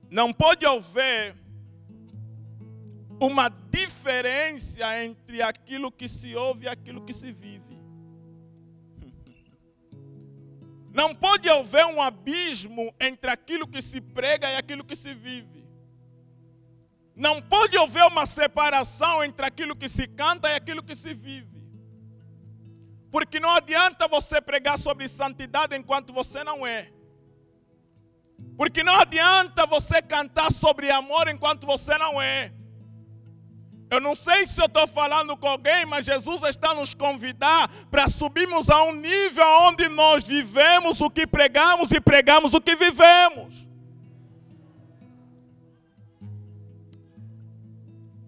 Não 0.10 0.34
pode 0.34 0.66
haver 0.66 1.36
uma 3.22 3.50
diferença 3.50 5.04
entre 5.04 5.42
aquilo 5.42 5.92
que 5.92 6.08
se 6.08 6.36
ouve 6.36 6.66
e 6.66 6.70
aquilo 6.70 7.06
que 7.06 7.14
se 7.14 7.32
vive. 7.32 7.80
Não 10.92 11.14
pode 11.14 11.50
haver 11.50 11.86
um 11.86 12.02
abismo 12.02 12.94
entre 13.00 13.30
aquilo 13.30 13.68
que 13.68 13.82
se 13.82 14.02
prega 14.02 14.50
e 14.50 14.56
aquilo 14.56 14.84
que 14.84 14.96
se 14.96 15.14
vive. 15.14 15.60
Não 17.16 17.42
pode 17.42 17.78
haver 17.78 18.06
uma 18.06 18.26
separação 18.26 19.22
entre 19.22 19.46
aquilo 19.46 19.76
que 19.76 19.90
se 19.90 20.08
canta 20.08 20.50
e 20.50 20.56
aquilo 20.56 20.82
que 20.82 20.96
se 20.96 21.14
vive. 21.14 21.62
Porque 23.12 23.42
não 23.42 23.50
adianta 23.50 24.08
você 24.08 24.40
pregar 24.40 24.80
sobre 24.80 25.06
santidade 25.08 25.76
enquanto 25.76 26.14
você 26.14 26.46
não 26.46 26.66
é. 26.66 26.94
Porque 28.58 28.84
não 28.84 28.94
adianta 28.96 29.66
você 29.66 30.02
cantar 30.02 30.52
sobre 30.52 30.92
amor 30.92 31.28
enquanto 31.28 31.66
você 31.66 31.98
não 31.98 32.22
é. 32.22 32.52
Eu 33.90 34.00
não 34.00 34.16
sei 34.16 34.46
se 34.46 34.62
eu 34.62 34.66
estou 34.66 34.88
falando 34.88 35.36
com 35.36 35.48
alguém, 35.48 35.86
mas 35.86 36.06
Jesus 36.06 36.44
está 36.44 36.76
nos 36.76 36.94
convidar 36.94 37.68
para 37.90 38.08
subirmos 38.08 38.70
a 38.70 38.84
um 38.84 38.94
nível 38.94 39.44
onde 39.62 39.88
nós 39.90 40.28
vivemos 40.28 41.02
o 41.02 41.10
que 41.10 41.26
pregamos 41.26 41.90
e 41.92 42.00
pregamos 42.00 42.54
o 42.54 42.62
que 42.62 42.76
vivemos. 42.76 43.68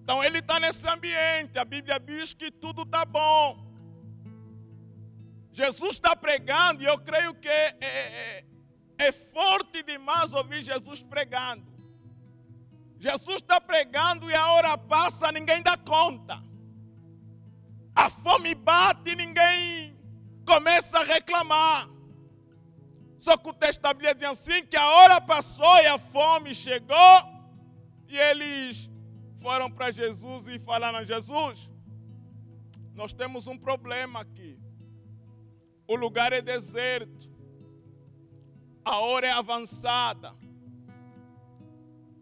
Então 0.02 0.24
ele 0.24 0.40
está 0.40 0.60
nesse 0.60 0.88
ambiente. 0.90 1.60
A 1.60 1.64
Bíblia 1.64 2.00
diz 2.00 2.34
que 2.34 2.50
tudo 2.52 2.82
está 2.82 3.06
bom. 3.06 3.72
Jesus 5.52 5.92
está 5.92 6.16
pregando 6.16 6.82
e 6.82 6.86
eu 6.86 6.98
creio 6.98 7.34
que 7.36 7.48
é, 7.48 7.78
é, 7.80 8.46
é 9.02 9.12
forte 9.12 9.82
demais 9.84 10.32
ouvir 10.32 10.62
Jesus 10.62 11.02
pregando. 11.02 11.66
Jesus 13.00 13.38
está 13.38 13.60
pregando 13.60 14.30
e 14.30 14.36
a 14.36 14.52
hora 14.52 14.78
passa, 14.78 15.32
ninguém 15.32 15.64
dá 15.64 15.76
conta. 15.76 16.42
A 17.96 18.10
fome 18.10 18.54
bate 18.54 19.10
e 19.10 19.16
ninguém 19.16 20.00
começa 20.46 21.00
a 21.00 21.04
reclamar. 21.04 21.90
Só 23.20 23.36
que 23.38 23.50
o 23.50 23.54
texto 23.54 23.82
da 23.82 23.94
Bíblia 23.94 24.14
diz 24.14 24.30
assim: 24.30 24.66
que 24.66 24.78
a 24.78 24.88
hora 24.88 25.20
passou 25.20 25.78
e 25.80 25.88
a 25.88 25.98
fome 25.98 26.54
chegou, 26.54 27.18
e 28.08 28.18
eles 28.18 28.90
foram 29.38 29.70
para 29.70 29.90
Jesus 29.90 30.48
e 30.48 30.60
falaram 30.60 31.00
a 31.00 31.06
Jesus: 31.06 31.72
Nós 32.94 33.14
temos 33.14 33.48
um 33.48 33.58
problema 33.58 34.22
aqui. 34.22 34.60
O 35.88 35.96
lugar 35.96 36.32
é 36.34 36.42
deserto 36.42 37.31
a 38.84 39.00
hora 39.00 39.28
é 39.28 39.32
avançada. 39.32 40.34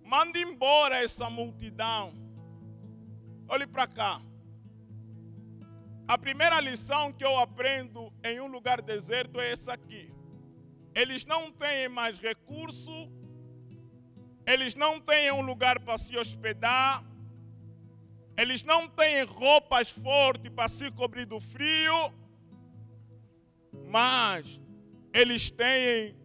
Manda 0.03 0.39
embora 0.39 1.03
essa 1.03 1.29
multidão. 1.29 2.13
Olhe 3.47 3.67
para 3.67 3.87
cá. 3.87 4.21
A 6.07 6.17
primeira 6.17 6.59
lição 6.59 7.13
que 7.13 7.23
eu 7.23 7.37
aprendo 7.37 8.11
em 8.23 8.39
um 8.39 8.47
lugar 8.47 8.81
deserto 8.81 9.39
é 9.39 9.51
essa 9.51 9.73
aqui. 9.73 10.11
Eles 10.95 11.23
não 11.23 11.51
têm 11.51 11.87
mais 11.87 12.17
recurso, 12.19 13.11
eles 14.45 14.73
não 14.73 14.99
têm 14.99 15.31
um 15.31 15.41
lugar 15.41 15.79
para 15.79 15.99
se 15.99 16.17
hospedar, 16.17 17.03
eles 18.35 18.63
não 18.63 18.87
têm 18.87 19.23
roupas 19.23 19.91
fortes 19.91 20.51
para 20.51 20.67
se 20.67 20.89
cobrir 20.91 21.25
do 21.25 21.39
frio, 21.39 22.11
mas 23.87 24.59
eles 25.13 25.51
têm 25.51 26.15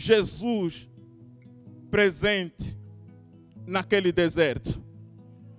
Jesus 0.00 0.88
presente 1.90 2.76
naquele 3.66 4.10
deserto. 4.10 4.82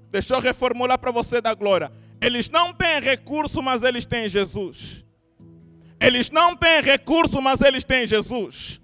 Deixa 0.09 0.33
eu 0.33 0.39
reformular 0.39 0.99
para 0.99 1.11
você 1.11 1.39
da 1.39 1.53
glória. 1.53 1.91
Eles 2.19 2.49
não 2.49 2.73
têm 2.73 2.99
recurso, 2.99 3.61
mas 3.61 3.83
eles 3.83 4.05
têm 4.05 4.27
Jesus. 4.27 5.05
Eles 5.99 6.31
não 6.31 6.55
têm 6.55 6.81
recurso, 6.81 7.41
mas 7.41 7.61
eles 7.61 7.83
têm 7.83 8.05
Jesus. 8.05 8.81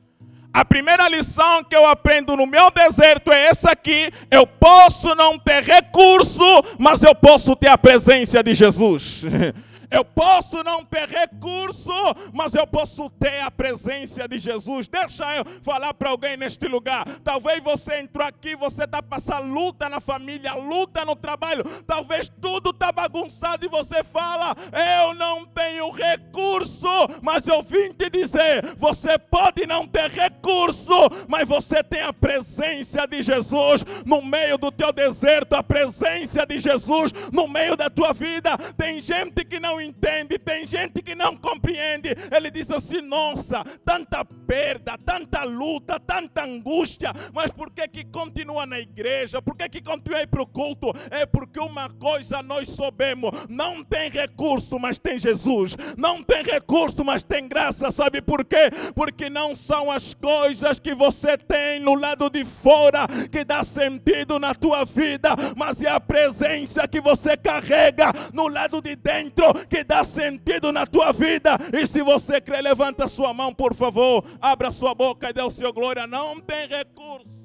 A 0.53 0.63
primeira 0.63 1.07
lição 1.07 1.63
que 1.63 1.75
eu 1.75 1.85
aprendo 1.85 2.35
no 2.35 2.47
meu 2.47 2.71
deserto 2.71 3.31
é 3.31 3.47
essa 3.47 3.71
aqui: 3.71 4.11
eu 4.31 4.47
posso 4.47 5.13
não 5.15 5.37
ter 5.37 5.63
recurso, 5.63 6.43
mas 6.79 7.03
eu 7.03 7.13
posso 7.13 7.55
ter 7.55 7.67
a 7.67 7.77
presença 7.77 8.41
de 8.41 8.53
Jesus. 8.53 9.23
Eu 9.89 10.03
posso 10.03 10.63
não 10.63 10.83
ter 10.83 11.07
recurso, 11.07 11.91
mas 12.33 12.53
eu 12.53 12.67
posso 12.67 13.09
ter 13.11 13.41
a 13.41 13.49
presença 13.49 14.27
de 14.27 14.37
Jesus. 14.37 14.87
Deixa 14.87 15.23
eu 15.37 15.45
falar 15.63 15.93
para 15.93 16.09
alguém 16.09 16.35
neste 16.35 16.67
lugar. 16.67 17.05
Talvez 17.23 17.63
você 17.63 17.99
entrou 17.99 18.27
aqui, 18.27 18.55
você 18.55 18.83
está 18.83 19.01
passando 19.01 19.47
luta 19.47 19.87
na 19.87 20.01
família, 20.01 20.53
luta 20.55 21.05
no 21.05 21.15
trabalho. 21.15 21.63
Talvez 21.85 22.29
tudo 22.41 22.71
está 22.71 22.91
bagunçado 22.91 23.65
e 23.65 23.69
você 23.69 24.03
fala: 24.03 24.53
Eu 24.99 25.13
não 25.13 25.45
tenho 25.45 25.89
recurso. 25.91 26.87
Mas 27.21 27.47
eu 27.47 27.63
vim 27.63 27.93
te 27.93 28.09
dizer: 28.09 28.75
Você 28.75 29.17
pode 29.17 29.65
não 29.65 29.87
ter 29.87 30.09
recurso, 30.11 30.93
mas 31.29 31.47
você 31.47 31.81
tem 31.81 32.01
a 32.01 32.11
presença 32.11 33.07
de 33.07 33.21
Jesus 33.21 33.85
no 34.05 34.21
meio 34.21 34.57
do 34.57 34.71
teu 34.71 34.91
deserto, 34.91 35.53
a 35.53 35.63
presença 35.63 36.45
de 36.45 36.59
Jesus 36.59 37.13
no 37.31 37.47
meio 37.47 37.77
da 37.77 37.89
tua 37.89 38.11
vida. 38.11 38.57
Tem 38.77 39.01
gente 39.01 39.45
que 39.45 39.59
não 39.59 39.76
entende, 39.81 40.37
tem 40.37 40.65
gente 40.65 41.01
que 41.01 41.15
não 41.15 41.35
compreende. 41.35 42.09
Ele 42.35 42.49
diz 42.49 42.69
assim: 42.71 43.01
nossa, 43.01 43.63
tanta 43.85 44.23
perda, 44.25 44.97
tanta 44.97 45.43
luta, 45.43 45.99
tanta 45.99 46.43
angústia, 46.43 47.11
mas 47.33 47.51
por 47.51 47.71
que 47.71 47.87
que 47.87 48.05
continua 48.05 48.65
na 48.65 48.79
igreja? 48.79 49.41
Por 49.41 49.55
que 49.55 49.67
que 49.69 49.81
continua 49.81 50.25
para 50.27 50.41
o 50.41 50.47
culto? 50.47 50.91
É 51.11 51.25
porque 51.25 51.59
uma 51.59 51.89
coisa 51.89 52.41
nós 52.41 52.69
soubemos: 52.69 53.31
não 53.49 53.83
tem 53.83 54.09
recurso, 54.09 54.79
mas 54.79 54.99
tem 54.99 55.17
Jesus. 55.17 55.75
Não 55.97 56.23
tem 56.23 56.43
recurso, 56.43 57.03
mas 57.03 57.23
tem 57.23 57.47
graça. 57.47 57.91
Sabe 57.91 58.21
por 58.21 58.43
quê? 58.45 58.69
Porque 58.95 59.29
não 59.29 59.55
são 59.55 59.91
as 59.91 60.13
coisas 60.13 60.79
que 60.79 60.93
você 60.95 61.37
tem 61.37 61.79
no 61.79 61.95
lado 61.95 62.29
de 62.29 62.43
fora 62.45 63.07
que 63.31 63.43
dá 63.43 63.63
sentido 63.63 64.39
na 64.39 64.53
tua 64.53 64.85
vida, 64.85 65.29
mas 65.55 65.81
é 65.81 65.89
a 65.89 65.99
presença 65.99 66.87
que 66.87 67.01
você 67.01 67.35
carrega 67.37 68.11
no 68.33 68.47
lado 68.47 68.81
de 68.81 68.95
dentro 68.95 69.45
que 69.67 69.83
dá 69.83 70.03
sentido 70.03 70.71
na 70.71 70.85
tua 70.85 71.11
vida. 71.11 71.57
E 71.73 71.85
se 71.85 72.01
você 72.01 72.39
crê, 72.41 72.61
levanta 72.61 73.07
sua 73.07 73.33
mão, 73.33 73.53
por 73.53 73.73
favor. 73.73 74.23
Abra 74.41 74.71
sua 74.71 74.95
boca 74.95 75.29
e 75.29 75.33
dê 75.33 75.41
o 75.41 75.51
seu 75.51 75.71
glória. 75.73 76.07
Não 76.07 76.39
tem 76.39 76.67
recurso. 76.67 77.37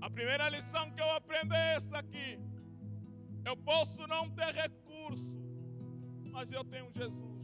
A 0.00 0.10
primeira 0.10 0.48
lição 0.48 0.90
que 0.90 1.00
eu 1.00 1.10
aprendo 1.12 1.54
é 1.54 1.76
essa 1.76 1.98
aqui. 1.98 2.40
Eu 3.44 3.56
posso 3.56 4.06
não 4.06 4.28
ter 4.30 4.52
recurso, 4.54 5.32
mas 6.32 6.50
eu 6.50 6.64
tenho 6.64 6.90
Jesus. 6.92 7.38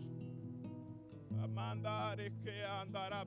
Mandare 1.55 2.33
que 2.43 2.51
andará 2.83 3.25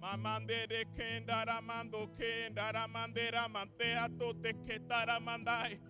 Mamandere 0.00 0.84
kendaramando 0.94 2.08
kendaramandera 2.16 3.48
mantea 3.48 4.08
tote 4.18 4.54
ketaramandai. 4.66 5.80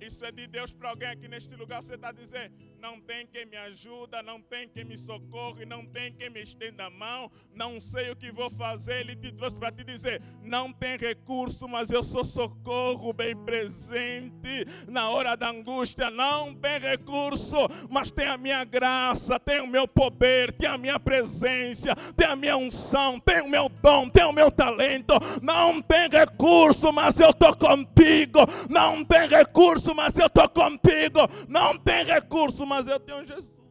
Isso 0.00 0.24
é 0.24 0.32
de 0.32 0.46
Deus 0.46 0.72
para 0.72 0.90
alguém 0.90 1.08
aqui 1.08 1.28
neste 1.28 1.54
lugar. 1.54 1.82
Você 1.82 1.94
está 1.94 2.12
dizendo: 2.12 2.54
não 2.80 3.00
tem 3.00 3.26
quem 3.26 3.46
me 3.46 3.56
ajuda, 3.56 4.22
não 4.22 4.40
tem 4.40 4.68
quem 4.68 4.84
me 4.84 4.96
socorre, 4.96 5.64
não 5.64 5.84
tem 5.84 6.12
quem 6.12 6.30
me 6.30 6.42
estenda 6.42 6.86
a 6.86 6.90
mão, 6.90 7.30
não 7.54 7.80
sei 7.80 8.10
o 8.10 8.16
que 8.16 8.32
vou 8.32 8.50
fazer. 8.50 9.00
Ele 9.00 9.14
te 9.14 9.30
trouxe 9.32 9.56
para 9.56 9.70
te 9.70 9.84
dizer: 9.84 10.22
não 10.42 10.72
tem 10.72 10.96
recurso, 10.96 11.68
mas 11.68 11.90
eu 11.90 12.02
sou 12.02 12.24
socorro 12.24 13.12
bem 13.12 13.36
presente 13.36 14.66
na 14.88 15.10
hora 15.10 15.36
da 15.36 15.50
angústia. 15.50 16.10
Não 16.10 16.54
tem 16.54 16.78
recurso, 16.78 17.56
mas 17.88 18.10
tem 18.10 18.26
a 18.26 18.38
minha 18.38 18.64
graça, 18.64 19.38
tem 19.38 19.60
o 19.60 19.66
meu 19.66 19.86
poder, 19.86 20.52
tem 20.52 20.68
a 20.68 20.78
minha 20.78 20.98
presença, 20.98 21.94
tem 22.16 22.26
a 22.26 22.36
minha 22.36 22.56
unção, 22.56 23.20
tem 23.20 23.42
o 23.42 23.48
meu 23.48 23.68
dom, 23.68 24.08
tem 24.08 24.24
o 24.24 24.32
meu 24.32 24.50
talento. 24.50 25.14
Não 25.42 25.80
tem 25.82 26.08
recurso, 26.08 26.92
mas 26.92 27.20
eu 27.20 27.30
estou 27.30 27.54
contigo. 27.56 28.40
Não 28.68 29.04
tem 29.04 29.28
recurso 29.28 29.90
mas 29.94 30.16
eu 30.16 30.26
estou 30.26 30.48
contigo. 30.48 31.28
Não 31.48 31.76
tem 31.76 32.04
recurso, 32.04 32.66
mas 32.70 32.86
eu 32.86 33.00
tenho 33.00 33.22
Jesus. 33.26 33.70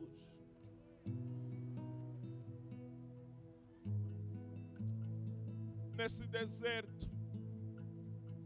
Nesse 5.99 6.25
deserto, 6.27 7.05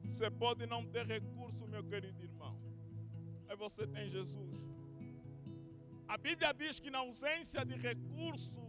você 0.09 0.29
pode 0.43 0.67
não 0.73 0.81
ter 0.93 1.05
recurso, 1.15 1.67
meu 1.73 1.83
querido 1.91 2.21
irmão, 2.29 2.55
mas 3.47 3.57
você 3.57 3.87
tem 3.95 4.05
Jesus. 4.17 4.61
A 6.07 6.17
Bíblia 6.27 6.53
diz 6.61 6.79
que 6.79 6.91
na 6.95 6.99
ausência 6.99 7.65
de 7.65 7.75
recurso, 7.89 8.63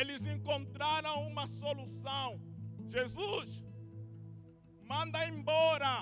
eles 0.00 0.24
encontraram 0.34 1.26
uma 1.26 1.46
solução. 1.48 2.40
Jesus, 2.88 3.64
manda 4.92 5.26
embora 5.26 5.92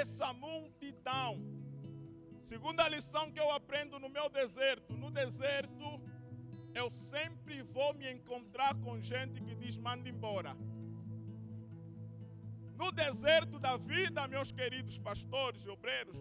essa 0.00 0.32
multidão. 0.32 1.57
Segunda 2.48 2.88
lição 2.88 3.30
que 3.30 3.38
eu 3.38 3.50
aprendo 3.50 3.98
no 3.98 4.08
meu 4.08 4.28
deserto: 4.30 4.96
no 4.96 5.10
deserto, 5.10 5.86
eu 6.74 6.88
sempre 7.10 7.60
vou 7.62 7.92
me 7.92 8.10
encontrar 8.10 8.74
com 8.76 8.98
gente 9.02 9.42
que 9.42 9.54
diz: 9.54 9.76
manda 9.76 10.08
embora. 10.08 10.56
No 12.80 12.90
deserto 12.90 13.58
da 13.58 13.76
vida, 13.76 14.26
meus 14.28 14.50
queridos 14.50 14.98
pastores 14.98 15.62
e 15.62 15.68
obreiros, 15.68 16.16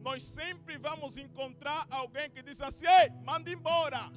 nós 0.00 0.24
sempre 0.24 0.76
vamos 0.76 1.16
encontrar 1.16 1.86
alguém 1.88 2.28
que 2.28 2.42
diz 2.42 2.60
assim: 2.60 2.86
ei, 2.86 3.10
manda 3.22 3.48
embora. 3.48 4.10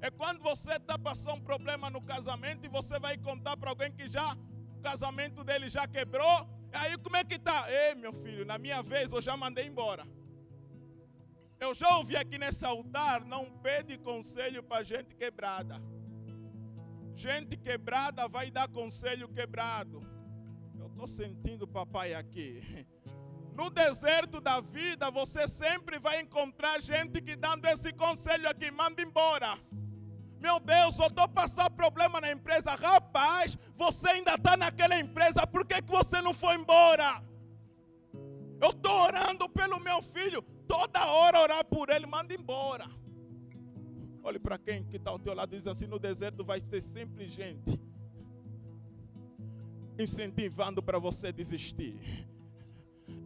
É 0.00 0.10
quando 0.10 0.40
você 0.40 0.72
está 0.76 0.98
passando 0.98 1.36
um 1.36 1.48
problema 1.52 1.90
no 1.90 2.00
casamento 2.00 2.64
e 2.64 2.68
você 2.68 2.98
vai 2.98 3.18
contar 3.18 3.58
para 3.58 3.68
alguém 3.68 3.92
que 3.92 4.08
já 4.08 4.36
o 4.78 4.80
casamento 4.80 5.44
dele 5.44 5.68
já 5.68 5.86
quebrou 5.86 6.61
Aí 6.72 6.96
como 6.98 7.16
é 7.16 7.24
que 7.24 7.38
tá? 7.38 7.66
Ei, 7.70 7.94
meu 7.94 8.12
filho, 8.12 8.44
na 8.44 8.58
minha 8.58 8.82
vez 8.82 9.10
eu 9.10 9.20
já 9.20 9.36
mandei 9.36 9.66
embora. 9.66 10.06
Eu 11.60 11.74
já 11.74 11.96
ouvi 11.96 12.16
aqui 12.16 12.38
nesse 12.38 12.64
altar, 12.64 13.24
não 13.24 13.50
pede 13.58 13.96
conselho 13.98 14.62
para 14.62 14.82
gente 14.82 15.14
quebrada. 15.14 15.80
Gente 17.14 17.56
quebrada 17.56 18.26
vai 18.26 18.50
dar 18.50 18.68
conselho 18.68 19.28
quebrado. 19.28 20.02
Eu 20.78 20.86
estou 20.86 21.06
sentindo 21.06 21.66
papai 21.66 22.14
aqui. 22.14 22.86
No 23.54 23.68
deserto 23.68 24.40
da 24.40 24.60
vida, 24.60 25.10
você 25.10 25.46
sempre 25.46 25.98
vai 25.98 26.22
encontrar 26.22 26.80
gente 26.80 27.20
que 27.20 27.36
dando 27.36 27.66
esse 27.66 27.92
conselho 27.92 28.48
aqui, 28.48 28.70
manda 28.70 29.02
embora. 29.02 29.58
Meu 30.42 30.58
Deus, 30.58 30.98
eu 30.98 31.06
estou 31.06 31.28
passando 31.28 31.70
problema 31.70 32.20
na 32.20 32.32
empresa. 32.32 32.74
Rapaz, 32.74 33.56
você 33.76 34.08
ainda 34.08 34.34
está 34.34 34.56
naquela 34.56 34.98
empresa, 34.98 35.46
por 35.46 35.64
que, 35.64 35.80
que 35.80 35.90
você 35.90 36.20
não 36.20 36.34
foi 36.34 36.56
embora? 36.56 37.22
Eu 38.60 38.70
estou 38.70 38.92
orando 38.92 39.48
pelo 39.48 39.78
meu 39.78 40.02
filho, 40.02 40.42
toda 40.66 41.06
hora 41.06 41.40
orar 41.40 41.64
por 41.64 41.90
ele, 41.90 42.06
manda 42.06 42.34
embora. 42.34 42.86
Olhe 44.24 44.40
para 44.40 44.58
quem 44.58 44.84
que 44.84 44.96
está 44.96 45.10
ao 45.10 45.18
teu 45.18 45.32
lado 45.32 45.56
diz 45.56 45.66
assim: 45.66 45.86
no 45.86 45.98
deserto 45.98 46.44
vai 46.44 46.60
ter 46.60 46.82
sempre 46.82 47.28
gente 47.28 47.80
incentivando 49.96 50.82
para 50.82 50.98
você 50.98 51.32
desistir. 51.32 52.26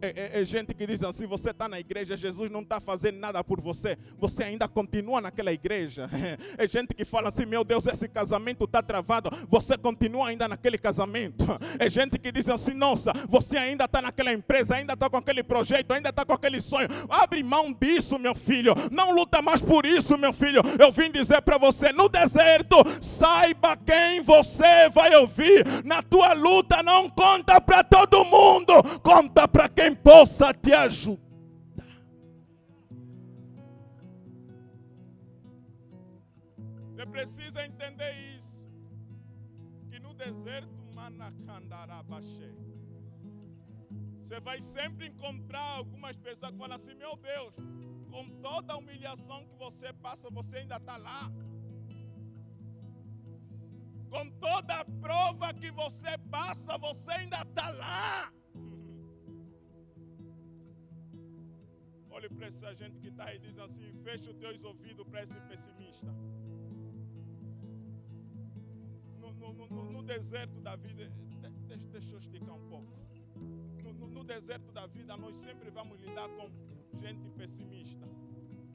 É, 0.01 0.07
é, 0.37 0.41
é, 0.41 0.45
gente 0.45 0.73
que 0.73 0.85
diz 0.85 1.03
assim: 1.03 1.25
você 1.25 1.49
está 1.49 1.67
na 1.67 1.79
igreja, 1.79 2.15
Jesus 2.15 2.51
não 2.51 2.61
está 2.61 2.79
fazendo 2.79 3.17
nada 3.17 3.43
por 3.43 3.59
você, 3.59 3.97
você 4.17 4.43
ainda 4.43 4.67
continua 4.67 5.21
naquela 5.21 5.51
igreja. 5.51 6.09
É 6.57 6.67
gente 6.67 6.93
que 6.93 7.05
fala 7.05 7.29
assim: 7.29 7.45
meu 7.45 7.63
Deus, 7.63 7.85
esse 7.87 8.07
casamento 8.07 8.63
está 8.63 8.81
travado, 8.81 9.29
você 9.47 9.77
continua 9.77 10.29
ainda 10.29 10.47
naquele 10.47 10.77
casamento. 10.77 11.45
É 11.79 11.89
gente 11.89 12.17
que 12.17 12.31
diz 12.31 12.49
assim: 12.49 12.73
nossa, 12.73 13.11
você 13.27 13.57
ainda 13.57 13.85
está 13.85 14.01
naquela 14.01 14.31
empresa, 14.31 14.75
ainda 14.75 14.93
está 14.93 15.09
com 15.09 15.17
aquele 15.17 15.43
projeto, 15.43 15.91
ainda 15.91 16.09
está 16.09 16.25
com 16.25 16.33
aquele 16.33 16.59
sonho. 16.61 16.87
Abre 17.09 17.43
mão 17.43 17.73
disso, 17.73 18.17
meu 18.17 18.33
filho, 18.33 18.73
não 18.91 19.11
luta 19.11 19.41
mais 19.41 19.61
por 19.61 19.85
isso, 19.85 20.17
meu 20.17 20.33
filho. 20.33 20.61
Eu 20.79 20.91
vim 20.91 21.11
dizer 21.11 21.41
para 21.41 21.57
você: 21.57 21.91
no 21.91 22.09
deserto, 22.09 22.77
saiba 23.01 23.77
quem 23.77 24.21
você 24.21 24.89
vai 24.89 25.15
ouvir. 25.15 25.65
Na 25.83 26.01
tua 26.01 26.33
luta, 26.33 26.81
não 26.83 27.09
conta 27.09 27.59
para 27.61 27.83
todo 27.83 28.25
mundo, 28.25 28.73
conta 29.01 29.47
para 29.47 29.69
quem 29.69 29.86
possa 29.95 30.53
te 30.53 30.73
ajudar. 30.73 31.23
Você 36.93 37.05
precisa 37.05 37.65
entender 37.65 38.13
isso. 38.37 38.57
Que 39.89 39.99
no 39.99 40.13
deserto, 40.13 40.77
você 44.27 44.41
vai 44.41 44.61
sempre 44.61 45.07
encontrar 45.07 45.77
algumas 45.77 46.17
pessoas 46.17 46.51
que 46.51 46.57
falam 46.57 46.75
assim: 46.75 46.93
Meu 46.95 47.15
Deus, 47.15 47.53
com 48.11 48.29
toda 48.41 48.73
a 48.73 48.77
humilhação 48.77 49.45
que 49.45 49.55
você 49.55 49.93
passa, 49.93 50.29
você 50.29 50.57
ainda 50.57 50.75
está 50.75 50.97
lá. 50.97 51.31
Com 54.09 54.29
toda 54.31 54.81
a 54.81 54.85
prova 54.85 55.53
que 55.53 55.71
você 55.71 56.17
passa, 56.29 56.77
você 56.77 57.11
ainda 57.11 57.41
está 57.41 57.69
lá. 57.69 58.31
Olhe 62.17 62.29
para 62.29 62.47
essa 62.47 62.73
gente 62.73 62.99
que 62.99 63.09
está 63.09 63.25
aí 63.25 63.35
e 63.35 63.39
diz 63.39 63.55
assim: 63.59 63.93
fecha 64.03 64.31
os 64.31 64.37
teus 64.37 64.63
ouvidos 64.63 65.05
para 65.07 65.21
esse 65.21 65.39
pessimista. 65.41 66.11
No, 69.19 69.31
no, 69.33 69.53
no, 69.53 69.91
no, 69.91 70.01
deserto 70.01 70.59
da 70.59 70.75
vida, 70.75 71.11
deixa, 71.67 71.87
deixa 71.89 72.11
eu 72.15 72.17
esticar 72.17 72.55
um 72.55 72.67
pouco. 72.67 72.91
No, 74.15 74.23
deserto 74.23 74.71
da 74.71 74.87
vida, 74.87 75.15
nós 75.15 75.35
sempre 75.45 75.69
vamos 75.69 76.01
lidar 76.01 76.27
com 76.29 76.49
gente 76.99 77.29
pessimista. 77.29 78.07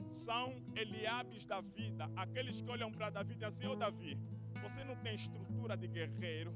São 0.09 0.63
Eliabes 0.73 1.45
da 1.45 1.59
vida, 1.59 2.09
aqueles 2.15 2.61
que 2.61 2.71
olham 2.71 2.93
para 2.93 3.09
Davi 3.09 3.33
e 3.33 3.35
dizem 3.35 3.49
assim: 3.49 3.67
Ô 3.67 3.73
oh, 3.73 3.75
Davi, 3.75 4.17
você 4.61 4.85
não 4.85 4.95
tem 4.95 5.15
estrutura 5.15 5.75
de 5.75 5.89
guerreiro, 5.89 6.55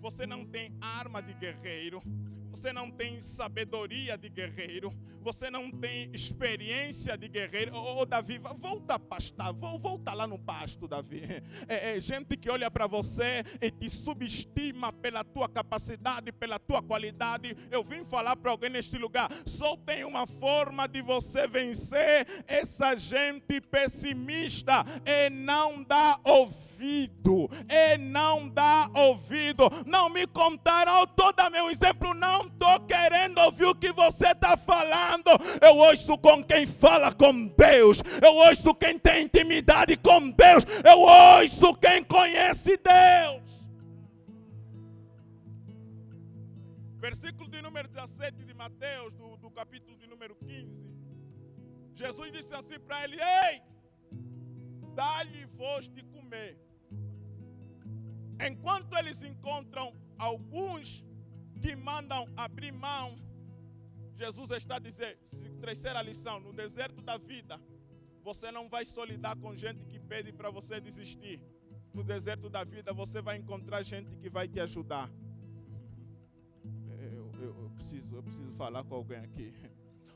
você 0.00 0.26
não 0.26 0.44
tem 0.44 0.76
arma 0.80 1.22
de 1.22 1.32
guerreiro, 1.34 2.02
você 2.50 2.72
não 2.72 2.90
tem 2.90 3.20
sabedoria 3.20 4.18
de 4.18 4.28
guerreiro, 4.28 4.92
você 5.24 5.50
não 5.50 5.70
tem 5.70 6.10
experiência 6.12 7.16
de 7.16 7.28
guerreiro. 7.28 7.74
Ô, 7.74 8.04
Davi, 8.04 8.38
volta 8.58 8.96
a 8.96 8.98
pastar, 8.98 9.52
volta 9.52 10.12
lá 10.12 10.26
no 10.26 10.38
pasto, 10.38 10.86
Davi. 10.86 11.22
É, 11.66 11.96
é 11.96 12.00
gente 12.00 12.36
que 12.36 12.50
olha 12.50 12.70
para 12.70 12.86
você 12.86 13.42
e 13.60 13.70
te 13.70 13.88
subestima 13.88 14.92
pela 14.92 15.24
tua 15.24 15.48
capacidade, 15.48 16.30
pela 16.30 16.58
tua 16.58 16.82
qualidade. 16.82 17.56
Eu 17.70 17.82
vim 17.82 18.04
falar 18.04 18.36
para 18.36 18.50
alguém 18.50 18.68
neste 18.68 18.98
lugar: 18.98 19.30
só 19.46 19.76
tem 19.78 20.04
uma 20.04 20.26
forma 20.26 20.86
de 20.86 21.00
você 21.00 21.46
vencer 21.46 22.44
essa 22.46 22.94
gente 22.94 23.62
pessimista 23.62 24.84
e 25.06 25.30
não 25.30 25.82
dar 25.82 26.20
ouvido, 26.22 27.48
e 27.66 27.96
não 27.96 28.46
dar 28.46 28.90
ouvido. 28.94 29.70
Não 29.86 30.10
me 30.10 30.26
contaram 30.26 31.06
todo 31.06 31.50
meu 31.50 31.70
exemplo, 31.70 32.12
não 32.12 32.46
estou 32.46 32.80
querendo 32.80 33.38
ouvir 33.38 33.64
o 33.64 33.74
que 33.74 33.92
você 33.92 34.28
está 34.28 34.56
falando. 34.56 35.13
Eu 35.60 35.76
ouço 35.76 36.16
com 36.18 36.42
quem 36.42 36.66
fala 36.66 37.12
com 37.12 37.48
Deus. 37.48 38.02
Eu 38.22 38.34
ouço 38.34 38.74
quem 38.74 38.98
tem 38.98 39.24
intimidade 39.24 39.96
com 39.96 40.30
Deus. 40.30 40.64
Eu 40.84 41.00
ouço 41.00 41.74
quem 41.74 42.02
conhece 42.04 42.76
Deus. 42.76 43.44
Versículo 46.98 47.50
de 47.50 47.60
número 47.60 47.86
17 47.88 48.44
de 48.44 48.54
Mateus, 48.54 49.12
do, 49.14 49.36
do 49.36 49.50
capítulo 49.50 49.96
de 49.98 50.06
número 50.06 50.34
15. 50.36 50.94
Jesus 51.94 52.32
disse 52.32 52.54
assim 52.54 52.78
para 52.80 53.04
ele: 53.04 53.18
Ei, 53.20 53.62
dá-lhe 54.94 55.44
voz 55.46 55.88
de 55.88 56.02
comer. 56.04 56.58
Enquanto 58.40 58.96
eles 58.96 59.22
encontram 59.22 59.94
alguns 60.18 61.04
que 61.60 61.76
mandam 61.76 62.26
abrir 62.36 62.72
mão, 62.72 63.16
Jesus 64.16 64.50
está 64.50 64.78
dizendo, 64.78 65.18
terceira 65.60 66.00
lição, 66.02 66.40
no 66.40 66.52
deserto 66.52 67.02
da 67.02 67.16
vida, 67.16 67.60
você 68.22 68.50
não 68.50 68.68
vai 68.68 68.84
solidar 68.84 69.36
com 69.36 69.54
gente 69.54 69.84
que 69.84 69.98
pede 69.98 70.32
para 70.32 70.50
você 70.50 70.80
desistir. 70.80 71.40
no 71.92 72.02
deserto 72.02 72.50
da 72.50 72.64
vida 72.64 72.92
você 72.92 73.22
vai 73.22 73.36
encontrar 73.36 73.82
gente 73.82 74.16
que 74.16 74.28
vai 74.28 74.48
te 74.48 74.58
ajudar. 74.58 75.08
Eu, 77.00 77.30
eu, 77.40 77.62
eu, 77.62 77.70
preciso, 77.76 78.16
eu 78.16 78.22
preciso 78.22 78.52
falar 78.54 78.82
com 78.82 78.96
alguém 78.96 79.18
aqui. 79.18 79.52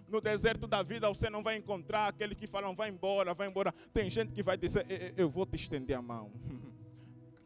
No 0.09 0.21
deserto 0.21 0.67
da 0.67 0.83
vida 0.83 1.09
você 1.09 1.31
não 1.31 1.43
vai 1.43 1.57
encontrar 1.57 2.09
aquele 2.09 2.35
que 2.35 2.47
falam 2.47 2.75
vai 2.75 2.89
embora, 2.89 3.35
vai 3.35 3.47
embora. 3.47 3.73
Tem 3.93 4.11
gente 4.11 4.33
que 4.33 4.43
vai 4.43 4.57
dizer 4.57 5.15
eu 5.17 5.29
vou 5.29 5.47
te 5.47 5.57
estender 5.57 5.97
a 5.97 6.03
mão. 6.03 6.33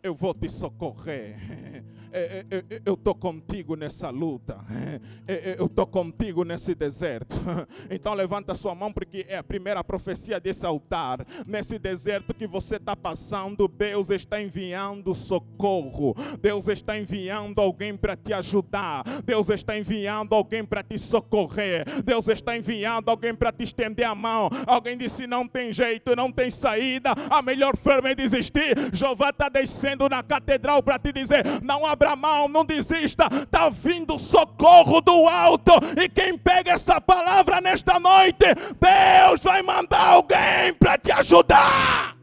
eu 0.02 0.14
vou 0.14 0.34
te 0.34 0.48
socorrer. 0.48 1.36
É, 2.14 2.44
é, 2.50 2.56
é, 2.58 2.82
eu 2.84 2.92
estou 2.92 3.14
contigo 3.14 3.74
nessa 3.74 4.10
luta. 4.10 4.58
Eu 5.56 5.64
estou 5.64 5.86
contigo 5.86 6.44
nesse 6.44 6.74
deserto. 6.74 7.34
Então 7.90 8.12
levanta 8.12 8.54
sua 8.54 8.74
mão, 8.74 8.92
porque 8.92 9.24
é 9.28 9.38
a 9.38 9.42
primeira 9.42 9.82
profecia 9.82 10.38
desse 10.38 10.66
altar. 10.66 11.24
Nesse 11.46 11.78
deserto 11.78 12.34
que 12.34 12.46
você 12.46 12.76
está 12.76 12.94
passando, 12.94 13.66
Deus 13.66 14.10
está 14.10 14.42
enviando 14.42 15.14
socorro. 15.14 16.14
Deus 16.38 16.68
está 16.68 16.98
enviando 16.98 17.60
alguém 17.60 17.96
para 17.96 18.14
te 18.14 18.34
ajudar. 18.34 19.04
Deus 19.24 19.48
está 19.48 19.78
enviando 19.78 20.34
alguém 20.34 20.64
para 20.64 20.82
te 20.82 20.98
socorrer. 20.98 22.02
Deus 22.02 22.28
está 22.28 22.54
enviando 22.54 23.08
alguém 23.08 23.34
para 23.34 23.52
te 23.52 23.62
estender 23.62 24.06
a 24.06 24.14
mão. 24.14 24.50
Alguém 24.66 24.98
disse: 24.98 25.26
não 25.26 25.48
tem 25.48 25.72
jeito, 25.72 26.14
não 26.14 26.30
tem 26.30 26.50
saída. 26.50 27.14
A 27.30 27.40
melhor 27.40 27.74
forma 27.74 28.10
é 28.10 28.14
desistir. 28.14 28.74
Jeová 28.92 29.30
está 29.30 29.48
descendo 29.48 29.91
descendo 29.92 30.08
na 30.08 30.22
catedral 30.22 30.82
para 30.82 30.98
te 30.98 31.12
dizer: 31.12 31.44
não 31.62 31.86
abra 31.86 32.16
mão, 32.16 32.48
não 32.48 32.64
desista, 32.64 33.28
está 33.32 33.68
vindo 33.68 34.18
socorro 34.18 35.00
do 35.00 35.28
alto. 35.28 35.72
E 36.00 36.08
quem 36.08 36.36
pega 36.36 36.72
essa 36.72 37.00
palavra 37.00 37.60
nesta 37.60 38.00
noite, 38.00 38.46
Deus 38.80 39.42
vai 39.42 39.62
mandar 39.62 40.08
alguém 40.08 40.72
para 40.78 40.96
te 40.98 41.12
ajudar. 41.12 42.21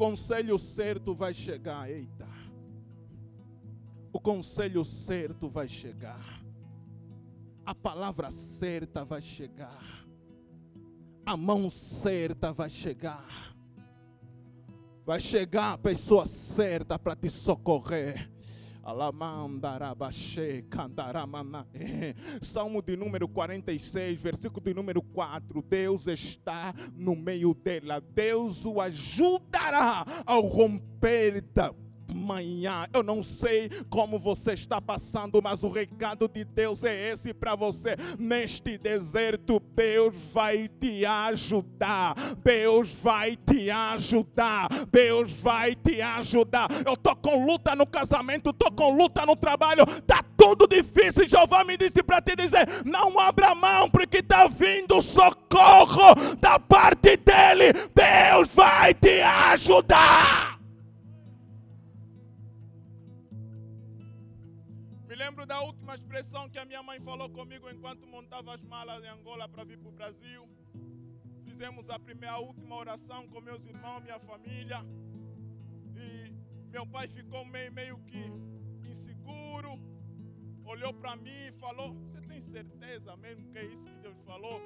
Conselho 0.00 0.58
certo 0.58 1.14
vai 1.14 1.34
chegar, 1.34 1.90
eita. 1.90 2.26
O 4.10 4.18
conselho 4.18 4.82
certo 4.82 5.46
vai 5.46 5.68
chegar. 5.68 6.42
A 7.66 7.74
palavra 7.74 8.30
certa 8.30 9.04
vai 9.04 9.20
chegar. 9.20 10.06
A 11.26 11.36
mão 11.36 11.68
certa 11.68 12.50
vai 12.50 12.70
chegar. 12.70 13.54
Vai 15.04 15.20
chegar 15.20 15.74
a 15.74 15.78
pessoa 15.78 16.26
certa 16.26 16.98
para 16.98 17.14
te 17.14 17.28
socorrer. 17.28 18.32
Salmo 22.42 22.82
de 22.82 22.96
número 22.96 23.28
46, 23.28 24.20
versículo 24.20 24.60
de 24.60 24.74
número 24.74 25.02
4. 25.02 25.62
Deus 25.62 26.06
está 26.06 26.74
no 26.94 27.14
meio 27.14 27.54
dela. 27.54 28.00
Deus 28.00 28.64
o 28.64 28.80
ajudará 28.80 30.04
ao 30.26 30.42
romper 30.42 31.42
da 31.42 31.72
manhã. 32.12 32.86
Eu 32.92 33.02
não 33.02 33.22
sei 33.22 33.70
como 33.88 34.18
você 34.18 34.52
está 34.52 34.80
passando, 34.80 35.40
mas 35.42 35.62
o 35.62 35.68
recado 35.68 36.28
de 36.28 36.44
Deus 36.44 36.84
é 36.84 37.10
esse 37.10 37.32
para 37.32 37.54
você. 37.54 37.96
Neste 38.18 38.78
deserto, 38.78 39.60
Deus 39.74 40.14
vai 40.32 40.68
te 40.68 41.04
ajudar. 41.04 42.14
Deus 42.42 42.92
vai 42.92 43.36
te 43.36 43.70
ajudar. 43.70 44.68
Deus 44.90 45.32
vai 45.32 45.74
te 45.74 46.00
ajudar. 46.00 46.68
Eu 46.84 46.96
tô 46.96 47.14
com 47.16 47.44
luta 47.44 47.74
no 47.74 47.86
casamento, 47.86 48.52
tô 48.52 48.70
com 48.72 48.94
luta 48.94 49.24
no 49.26 49.36
trabalho. 49.36 49.84
Tá 50.06 50.24
tudo 50.36 50.66
difícil. 50.66 51.28
Jeová 51.28 51.64
me 51.64 51.76
disse 51.76 52.02
para 52.02 52.20
te 52.20 52.34
dizer: 52.34 52.66
não 52.84 53.18
abra 53.18 53.54
mão, 53.54 53.90
porque 53.90 54.18
está 54.18 54.46
vindo 54.46 55.00
socorro 55.02 56.14
da 56.40 56.58
parte 56.58 57.16
dele. 57.16 57.72
Deus 57.94 58.48
vai 58.54 58.94
te 58.94 59.20
ajudar. 59.20 60.49
Lembro 65.20 65.44
da 65.44 65.60
última 65.60 65.94
expressão 65.94 66.48
que 66.48 66.58
a 66.58 66.64
minha 66.64 66.82
mãe 66.82 66.98
falou 66.98 67.28
comigo 67.28 67.68
enquanto 67.68 68.06
montava 68.06 68.54
as 68.54 68.62
malas 68.62 69.04
em 69.04 69.08
Angola 69.08 69.46
para 69.46 69.64
vir 69.64 69.78
para 69.78 69.90
o 69.90 69.92
Brasil. 69.92 70.48
Fizemos 71.44 71.90
a 71.90 71.98
primeira, 71.98 72.36
a 72.36 72.38
última 72.38 72.74
oração 72.74 73.28
com 73.28 73.38
meus 73.42 73.62
irmãos, 73.66 74.02
minha 74.02 74.18
família. 74.18 74.78
E 76.04 76.32
meu 76.70 76.86
pai 76.86 77.06
ficou 77.06 77.44
meio, 77.44 77.70
meio 77.70 77.98
que 78.10 78.22
inseguro. 78.92 79.72
Olhou 80.64 80.94
para 80.94 81.16
mim 81.16 81.40
e 81.48 81.52
falou: 81.64 81.92
Você 81.92 82.22
tem 82.22 82.40
certeza 82.40 83.14
mesmo 83.18 83.46
que 83.50 83.58
é 83.58 83.66
isso 83.66 83.84
que 83.84 83.98
Deus 84.06 84.18
falou? 84.22 84.58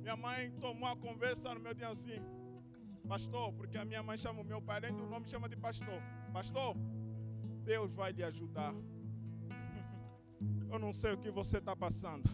Minha 0.00 0.16
mãe 0.16 0.50
tomou 0.52 0.88
a 0.88 0.96
conversa 0.96 1.54
no 1.54 1.60
meu 1.60 1.74
dia 1.74 1.90
assim: 1.90 2.18
Pastor, 3.06 3.52
porque 3.52 3.76
a 3.76 3.84
minha 3.84 4.02
mãe 4.02 4.16
chama 4.16 4.40
o 4.40 4.44
meu 4.52 4.62
pai, 4.62 4.78
além 4.78 4.94
do 4.96 5.06
nome, 5.06 5.28
chama 5.28 5.50
de 5.50 5.56
pastor. 5.56 6.00
Pastor, 6.32 6.74
Deus 7.72 7.92
vai 7.92 8.12
lhe 8.12 8.24
ajudar. 8.24 8.74
Eu 10.70 10.78
não 10.78 10.92
sei 10.92 11.12
o 11.12 11.18
que 11.18 11.30
você 11.30 11.58
está 11.58 11.74
passando. 11.74 12.28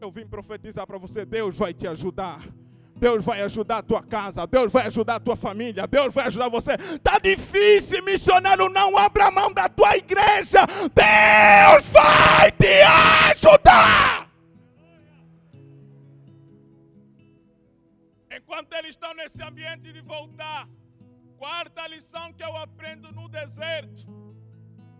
Eu 0.00 0.10
vim 0.10 0.26
profetizar 0.26 0.86
para 0.86 0.98
você: 0.98 1.24
Deus 1.24 1.56
vai 1.56 1.72
te 1.72 1.86
ajudar. 1.86 2.40
Deus 2.96 3.24
vai 3.24 3.40
ajudar 3.40 3.78
a 3.78 3.82
tua 3.82 4.02
casa, 4.02 4.46
Deus 4.46 4.70
vai 4.70 4.86
ajudar 4.86 5.14
a 5.14 5.20
tua 5.20 5.34
família, 5.34 5.86
Deus 5.86 6.12
vai 6.12 6.26
ajudar 6.26 6.50
você. 6.50 6.76
Tá 6.98 7.18
difícil, 7.18 8.04
missionário, 8.04 8.68
não 8.68 8.98
abra 8.98 9.30
mão 9.30 9.50
da 9.50 9.70
tua 9.70 9.96
igreja. 9.96 10.66
Deus 10.66 11.88
vai 11.90 12.50
te 12.52 12.82
ajudar. 13.30 14.30
Enquanto 18.30 18.72
eles 18.74 18.90
estão 18.90 19.14
nesse 19.14 19.42
ambiente 19.42 19.90
de 19.90 20.02
voltar, 20.02 20.68
quarta 21.38 21.86
lição 21.86 22.34
que 22.34 22.44
eu 22.44 22.54
aprendo 22.54 23.10
no 23.12 23.30
deserto 23.30 24.19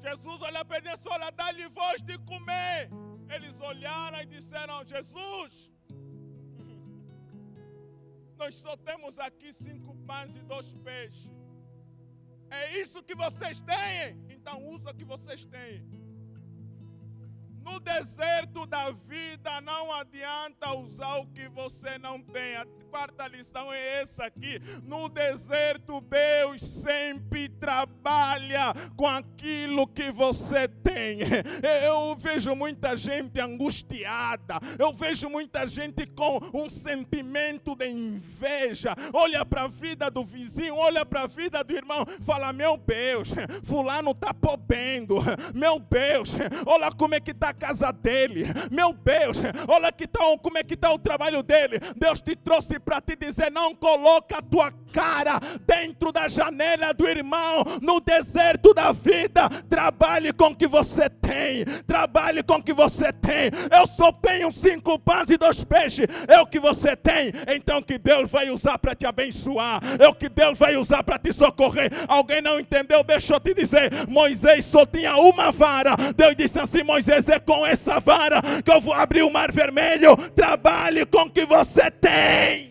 Jesus 0.03 0.43
olha 0.43 0.65
para 0.65 0.79
eles 0.79 1.05
e 1.05 1.09
olha, 1.09 1.31
dá-lhe 1.31 1.69
voz 1.69 2.03
de 2.03 2.19
comer. 2.19 2.91
Eles 3.29 3.61
olharam 3.61 4.21
e 4.23 4.27
disseram, 4.27 4.85
Jesus, 4.85 5.71
nós 8.39 8.55
só 8.55 8.77
temos 8.77 9.19
aqui 9.19 9.53
cinco 9.53 9.95
pães 10.07 10.35
e 10.35 10.43
dois 10.43 10.75
peixes. 10.75 11.31
É 12.51 12.81
isso 12.81 13.03
que 13.03 13.15
vocês 13.15 13.61
têm? 13.61 14.19
Então 14.29 14.67
usa 14.69 14.91
o 14.91 14.95
que 14.95 15.05
vocês 15.05 15.47
têm. 15.47 15.87
No 17.63 17.79
deserto 17.79 18.67
da 18.67 18.91
vida 18.91 19.61
não 19.61 19.93
adianta 19.93 20.75
usar 20.75 21.19
o 21.19 21.27
que 21.27 21.49
você 21.49 21.99
não 21.99 22.21
tem. 22.21 22.57
Quarta 22.91 23.29
lição 23.29 23.73
é 23.73 24.03
essa 24.03 24.25
aqui. 24.25 24.61
No 24.83 25.09
deserto, 25.09 26.01
Deus 26.01 26.61
sempre 26.61 27.49
trabalha 27.49 28.75
com 28.97 29.07
aquilo 29.07 29.87
que 29.87 30.11
você 30.11 30.67
tem. 30.67 31.21
Eu 31.87 32.17
vejo 32.17 32.53
muita 32.57 32.97
gente 32.97 33.39
angustiada. 33.41 34.59
Eu 34.77 34.93
vejo 34.93 35.31
muita 35.31 35.69
gente 35.69 36.05
com 36.05 36.41
um 36.53 36.69
sentimento 36.69 37.77
de 37.77 37.87
inveja. 37.87 38.97
Olha 39.13 39.47
para 39.47 39.63
a 39.63 39.69
vida 39.69 40.11
do 40.11 40.25
vizinho, 40.25 40.75
olha 40.75 41.07
para 41.07 41.23
a 41.23 41.27
vida 41.29 41.63
do 41.63 41.73
irmão. 41.73 42.05
Fala: 42.23 42.53
Meu 42.53 42.77
Deus, 42.77 43.31
Fulano 43.63 44.11
está 44.11 44.35
podendo. 44.35 45.17
Meu 45.55 45.79
Deus, 45.79 46.35
olha 46.67 46.91
como 46.91 47.15
é 47.15 47.21
que 47.21 47.31
está 47.31 47.51
a 47.51 47.55
casa 47.55 47.93
dele. 47.93 48.47
Meu 48.69 48.93
Deus, 48.93 49.39
olha 49.69 49.93
que 49.93 50.09
tá, 50.09 50.21
como 50.43 50.59
é 50.59 50.65
que 50.65 50.75
está 50.75 50.93
o 50.93 50.99
trabalho 50.99 51.41
dele. 51.41 51.79
Deus 51.97 52.21
te 52.21 52.35
trouxe 52.35 52.80
para 52.81 53.01
te 53.01 53.17
dizer: 53.17 53.51
não 53.51 53.75
coloca 53.75 54.39
a 54.39 54.43
tua 54.43 54.73
cara 54.93 55.41
dentro 55.67 56.13
da 56.13 56.29
janela 56.29 56.93
do 56.93 57.09
irmão, 57.09 57.65
no 57.81 58.01
deserto 58.01 58.75
da 58.75 58.93
vida. 58.93 59.49
Trabalhe 59.69 60.33
com 60.33 60.49
o 60.49 60.57
que 60.57 60.67
você 60.67 61.09
tem. 61.09 61.65
Trabalhe 61.87 62.43
com 62.43 62.55
o 62.55 62.63
que 62.63 62.73
você 62.73 63.13
tem. 63.13 63.51
Eu 63.71 63.87
só 63.87 64.13
tenho 64.13 64.51
cinco 64.51 64.99
pães 64.99 65.31
e 65.31 65.37
dois 65.37 65.63
peixes. 65.65 66.07
É 66.29 66.41
o 66.41 66.47
que 66.47 66.59
você 66.59 66.97
tem. 66.97 67.33
Então 67.49 67.83
que 67.83 67.99
Deus 67.99 68.31
vai 68.31 68.51
usar 68.51 68.79
para 68.79 68.95
te 68.95 69.07
abençoar. 69.07 69.81
É 69.99 70.09
o 70.09 70.15
que 70.15 70.29
Deus 70.29 70.59
vai 70.59 70.77
usar 70.77 71.03
para 71.03 71.19
te 71.19 71.33
socorrer. 71.33 71.91
Alguém 72.09 72.41
não 72.41 72.59
entendeu? 72.59 73.03
Deixa 73.05 73.35
eu 73.35 73.41
te 73.41 73.55
dizer. 73.55 74.09
Moisés 74.09 74.65
só 74.65 74.85
tinha 74.85 75.17
uma 75.17 75.51
vara. 75.51 75.97
Deus 76.17 76.35
disse 76.37 76.59
assim: 76.59 76.83
Moisés, 76.83 77.29
é 77.29 77.39
com 77.39 77.67
essa 77.67 78.01
vara 78.01 78.41
que 78.65 78.71
eu 78.71 78.81
vou 78.81 78.95
abrir 78.95 79.23
o 79.23 79.31
mar 79.31 79.53
vermelho. 79.53 80.17
Trabalhe 80.35 81.05
com 81.07 81.23
o 81.23 81.31
que 81.31 81.45
você 81.45 81.91
tem. 81.91 82.70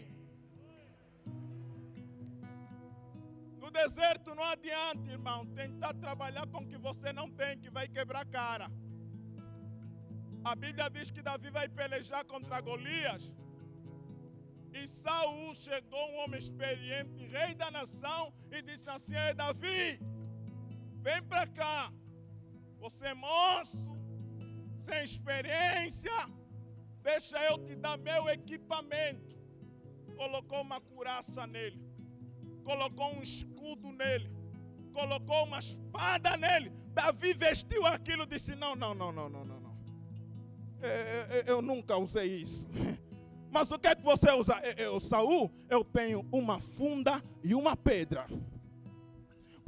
Deserto 3.79 4.35
não 4.35 4.45
adianta, 4.55 5.11
irmão, 5.17 5.39
tentar 5.61 5.93
trabalhar 6.05 6.45
com 6.51 6.59
o 6.61 6.67
que 6.71 6.77
você 6.87 7.09
não 7.19 7.27
tem, 7.39 7.59
que 7.63 7.69
vai 7.77 7.87
quebrar 7.87 8.25
cara. 8.25 8.67
A 10.51 10.53
Bíblia 10.63 10.89
diz 10.95 11.09
que 11.11 11.21
Davi 11.29 11.49
vai 11.59 11.67
pelejar 11.79 12.23
contra 12.25 12.61
Golias. 12.61 13.23
E 14.77 14.87
Saul 14.87 15.53
chegou, 15.55 16.03
um 16.11 16.17
homem 16.21 16.39
experiente, 16.39 17.27
rei 17.35 17.53
da 17.61 17.69
nação, 17.71 18.21
e 18.51 18.61
disse 18.61 18.89
assim: 18.95 19.15
Ei, 19.25 19.33
Davi, 19.33 19.99
vem 21.05 21.21
para 21.31 21.47
cá. 21.47 21.91
Você 22.83 23.07
é 23.07 23.13
moço, 23.13 23.83
sem 24.85 25.03
experiência, 25.03 26.17
deixa 27.01 27.37
eu 27.49 27.57
te 27.65 27.75
dar 27.75 27.97
meu 27.97 28.29
equipamento. 28.29 29.35
Colocou 30.15 30.61
uma 30.61 30.79
curaça 30.79 31.45
nele, 31.47 31.81
colocou 32.69 33.15
um 33.15 33.23
escudo 33.23 33.91
nele, 33.91 34.29
colocou 34.93 35.43
uma 35.45 35.57
espada 35.57 36.37
nele. 36.37 36.71
Davi 36.93 37.33
vestiu 37.33 37.83
aquilo 37.87 38.23
e 38.23 38.27
disse: 38.27 38.55
Não, 38.55 38.75
não, 38.75 38.93
não, 38.93 39.11
não, 39.11 39.27
não, 39.27 39.43
não. 39.43 39.77
Eu, 40.79 41.37
eu, 41.37 41.43
eu 41.55 41.61
nunca 41.63 41.97
usei 41.97 42.41
isso. 42.43 42.67
Mas 43.49 43.71
o 43.71 43.79
que 43.79 43.87
é 43.87 43.95
que 43.95 44.03
você 44.03 44.31
usa? 44.31 44.55
Eu, 44.77 44.99
Saul, 44.99 45.51
eu 45.67 45.83
tenho 45.83 46.23
uma 46.31 46.59
funda 46.59 47.23
e 47.43 47.55
uma 47.55 47.75
pedra. 47.75 48.27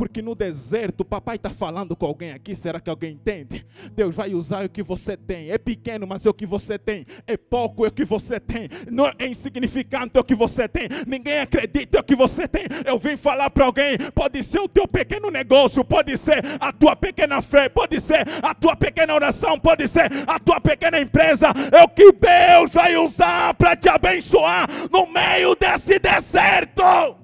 Porque 0.01 0.19
no 0.19 0.33
deserto, 0.33 1.05
papai 1.05 1.35
está 1.35 1.51
falando 1.51 1.95
com 1.95 2.07
alguém 2.07 2.31
aqui, 2.31 2.55
será 2.55 2.79
que 2.79 2.89
alguém 2.89 3.11
entende? 3.11 3.63
Deus 3.93 4.15
vai 4.15 4.33
usar 4.33 4.65
o 4.65 4.69
que 4.69 4.81
você 4.81 5.15
tem. 5.15 5.51
É 5.51 5.59
pequeno, 5.59 6.07
mas 6.07 6.25
é 6.25 6.29
o 6.31 6.33
que 6.33 6.47
você 6.47 6.79
tem. 6.79 7.05
É 7.27 7.37
pouco, 7.37 7.85
é 7.85 7.89
o 7.89 7.91
que 7.91 8.03
você 8.03 8.39
tem. 8.39 8.67
Não 8.89 9.05
é 9.05 9.27
insignificante, 9.27 10.17
é 10.17 10.19
o 10.19 10.23
que 10.23 10.33
você 10.33 10.67
tem. 10.67 10.89
Ninguém 11.05 11.41
acredita, 11.41 11.99
é 11.99 12.01
o 12.01 12.03
que 12.03 12.15
você 12.15 12.47
tem. 12.47 12.63
Eu 12.83 12.97
vim 12.97 13.15
falar 13.15 13.51
para 13.51 13.63
alguém, 13.63 13.95
pode 14.15 14.41
ser 14.41 14.57
o 14.57 14.67
teu 14.67 14.87
pequeno 14.87 15.29
negócio, 15.29 15.85
pode 15.85 16.17
ser 16.17 16.43
a 16.59 16.73
tua 16.73 16.95
pequena 16.95 17.39
fé, 17.39 17.69
pode 17.69 17.99
ser 17.99 18.27
a 18.41 18.55
tua 18.55 18.75
pequena 18.75 19.13
oração, 19.13 19.59
pode 19.59 19.87
ser 19.87 20.09
a 20.25 20.39
tua 20.39 20.59
pequena 20.59 20.99
empresa. 20.99 21.49
É 21.71 21.83
o 21.83 21.87
que 21.87 22.11
Deus 22.11 22.73
vai 22.73 22.97
usar 22.97 23.53
para 23.53 23.75
te 23.75 23.87
abençoar 23.87 24.67
no 24.91 25.05
meio 25.05 25.53
desse 25.53 25.99
deserto. 25.99 27.21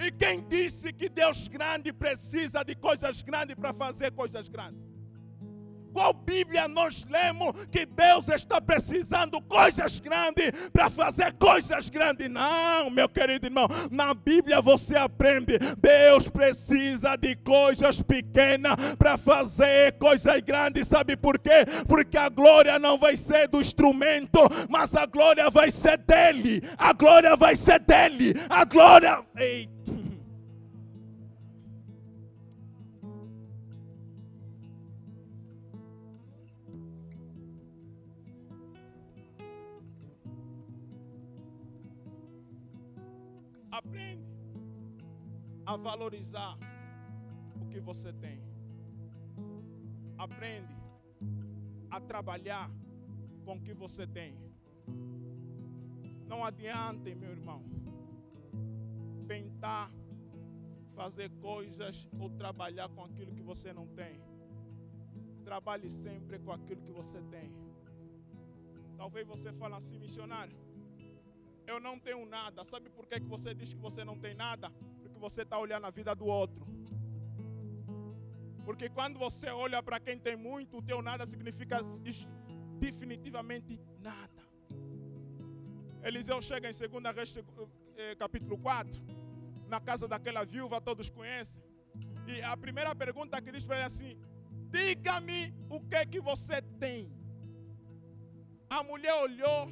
E 0.00 0.10
quem 0.10 0.40
disse 0.48 0.92
que 0.92 1.10
Deus 1.10 1.46
grande 1.46 1.92
precisa 1.92 2.62
de 2.64 2.74
coisas 2.74 3.22
grandes 3.22 3.54
para 3.54 3.74
fazer 3.74 4.10
coisas 4.12 4.48
grandes? 4.48 4.90
Qual 5.92 6.12
Bíblia 6.12 6.68
nós 6.68 7.04
lemos 7.10 7.52
que 7.70 7.84
Deus 7.84 8.28
está 8.28 8.60
precisando 8.60 9.42
coisas 9.42 9.98
grandes 9.98 10.52
para 10.72 10.88
fazer 10.88 11.32
coisas 11.34 11.88
grandes? 11.88 12.30
Não, 12.30 12.88
meu 12.90 13.08
querido 13.08 13.46
irmão. 13.46 13.66
Na 13.90 14.14
Bíblia 14.14 14.60
você 14.60 14.96
aprende. 14.96 15.58
Deus 15.78 16.28
precisa 16.28 17.16
de 17.16 17.34
coisas 17.36 18.00
pequenas 18.00 18.76
para 18.96 19.18
fazer 19.18 19.98
coisas 19.98 20.40
grandes. 20.42 20.86
Sabe 20.86 21.16
por 21.16 21.38
quê? 21.38 21.66
Porque 21.88 22.16
a 22.16 22.28
glória 22.28 22.78
não 22.78 22.96
vai 22.96 23.16
ser 23.16 23.48
do 23.48 23.60
instrumento, 23.60 24.40
mas 24.68 24.94
a 24.94 25.06
glória 25.06 25.50
vai 25.50 25.70
ser 25.70 25.98
dele. 25.98 26.62
A 26.78 26.92
glória 26.92 27.36
vai 27.36 27.56
ser 27.56 27.80
dele. 27.80 28.34
A 28.48 28.64
glória. 28.64 29.24
Eita. 29.36 29.79
A 45.70 45.76
valorizar 45.76 46.58
o 47.60 47.66
que 47.66 47.78
você 47.78 48.12
tem. 48.12 48.42
Aprende 50.18 50.76
a 51.88 52.00
trabalhar 52.00 52.68
com 53.44 53.54
o 53.56 53.60
que 53.60 53.72
você 53.72 54.04
tem. 54.04 54.36
Não 56.26 56.44
adianta, 56.44 57.14
meu 57.14 57.30
irmão, 57.30 57.62
tentar 59.28 59.92
fazer 60.96 61.30
coisas 61.40 62.08
ou 62.18 62.28
trabalhar 62.30 62.88
com 62.88 63.04
aquilo 63.04 63.32
que 63.32 63.42
você 63.42 63.72
não 63.72 63.86
tem. 63.86 64.20
Trabalhe 65.44 65.88
sempre 65.88 66.40
com 66.40 66.50
aquilo 66.50 66.82
que 66.82 66.90
você 67.00 67.22
tem. 67.34 67.48
Talvez 68.96 69.24
você 69.24 69.52
fale 69.52 69.74
assim, 69.74 70.00
missionário 70.00 70.58
eu 71.70 71.78
não 71.78 71.98
tenho 71.98 72.26
nada. 72.26 72.64
Sabe 72.64 72.90
por 72.90 73.06
que, 73.06 73.20
você 73.20 73.54
diz 73.54 73.72
que 73.72 73.80
você 73.80 74.04
não 74.04 74.18
tem 74.18 74.34
nada? 74.34 74.72
Você 75.20 75.42
está 75.42 75.58
olhando 75.58 75.86
a 75.86 75.90
vida 75.90 76.14
do 76.14 76.26
outro. 76.26 76.66
Porque 78.64 78.88
quando 78.88 79.18
você 79.18 79.48
olha 79.48 79.82
para 79.82 80.00
quem 80.00 80.18
tem 80.18 80.36
muito, 80.36 80.78
o 80.78 80.82
teu 80.82 81.02
nada 81.02 81.26
significa 81.26 81.80
definitivamente 82.78 83.80
nada. 84.00 84.42
Eliseu 86.02 86.40
chega 86.40 86.70
em 86.70 86.72
2 86.72 87.14
Reis 87.14 87.38
eh, 87.96 88.14
capítulo 88.16 88.56
4, 88.58 89.02
na 89.68 89.80
casa 89.80 90.08
daquela 90.08 90.44
viúva, 90.44 90.80
todos 90.80 91.10
conhecem. 91.10 91.62
E 92.26 92.40
a 92.42 92.56
primeira 92.56 92.94
pergunta 92.94 93.40
que 93.42 93.52
diz 93.52 93.64
para 93.64 93.76
ele 93.76 93.82
é 93.82 93.86
assim: 93.86 94.18
Diga-me 94.70 95.54
o 95.68 95.80
que 95.80 96.06
que 96.06 96.20
você 96.20 96.62
tem. 96.78 97.12
A 98.70 98.82
mulher 98.82 99.14
olhou 99.14 99.68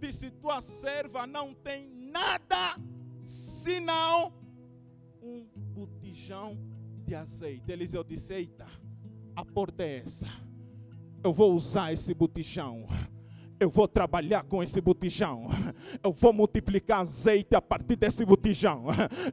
disse: 0.00 0.30
Tua 0.30 0.62
serva 0.62 1.26
não 1.26 1.52
tem 1.52 1.88
nada 2.18 2.76
senão 3.24 4.39
um 5.22 5.46
botijão 5.54 6.56
de 7.04 7.14
azeite. 7.14 7.70
Eliseu 7.70 8.02
disse: 8.04 8.34
Eita, 8.34 8.66
a 9.34 9.44
porta 9.44 9.82
é 9.82 9.98
essa. 9.98 10.26
Eu 11.22 11.32
vou 11.32 11.54
usar 11.54 11.92
esse 11.92 12.14
botijão 12.14 12.86
eu 13.60 13.68
vou 13.68 13.86
trabalhar 13.86 14.42
com 14.44 14.62
esse 14.62 14.80
botijão. 14.80 15.50
Eu 16.02 16.12
vou 16.12 16.32
multiplicar 16.32 17.00
azeite 17.00 17.54
a 17.54 17.60
partir 17.60 17.96
desse 17.96 18.24
botijão. 18.24 18.86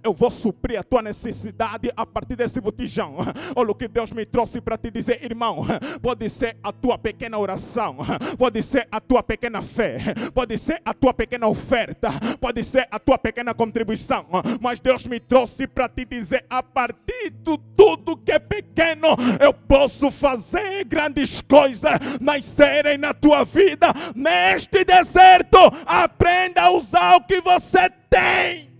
Eu 0.03 0.13
vou 0.13 0.29
suprir 0.29 0.77
a 0.77 0.83
tua 0.83 1.01
necessidade 1.01 1.89
a 1.95 2.05
partir 2.05 2.35
desse 2.35 2.59
botijão. 2.59 3.15
Olha 3.55 3.71
o 3.71 3.75
que 3.75 3.87
Deus 3.87 4.11
me 4.11 4.25
trouxe 4.25 4.59
para 4.59 4.77
te 4.77 4.91
dizer, 4.91 5.23
irmão. 5.23 5.65
Pode 6.01 6.27
ser 6.29 6.57
a 6.61 6.73
tua 6.73 6.97
pequena 6.97 7.37
oração, 7.37 7.97
pode 8.37 8.61
ser 8.61 8.87
a 8.91 8.99
tua 8.99 9.23
pequena 9.23 9.61
fé, 9.61 9.97
pode 10.33 10.57
ser 10.57 10.81
a 10.83 10.93
tua 10.93 11.13
pequena 11.13 11.47
oferta, 11.47 12.09
pode 12.39 12.63
ser 12.63 12.87
a 12.91 12.99
tua 12.99 13.17
pequena 13.17 13.53
contribuição. 13.53 14.25
Mas 14.59 14.81
Deus 14.81 15.05
me 15.05 15.21
trouxe 15.21 15.67
para 15.67 15.87
te 15.87 16.03
dizer, 16.03 16.45
a 16.49 16.61
partir 16.61 17.29
de 17.29 17.57
tudo 17.77 18.17
que 18.17 18.31
é 18.31 18.39
pequeno, 18.39 19.07
eu 19.39 19.53
posso 19.53 20.11
fazer 20.11 20.83
grandes 20.83 21.41
coisas 21.41 21.91
nascerem 22.19 22.97
na 22.97 23.13
tua 23.13 23.45
vida 23.45 23.93
neste 24.17 24.83
deserto, 24.83 25.57
aprenda 25.85 26.63
a 26.63 26.71
usar 26.71 27.15
o 27.17 27.23
que 27.23 27.39
você 27.39 27.89
tem. 28.09 28.71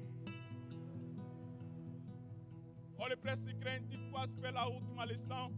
Olhe 2.98 3.16
para 3.16 3.34
esse 3.34 3.54
crente, 3.54 3.98
quase 4.12 4.34
pela 4.42 4.66
última 4.68 5.06
lição. 5.06 5.52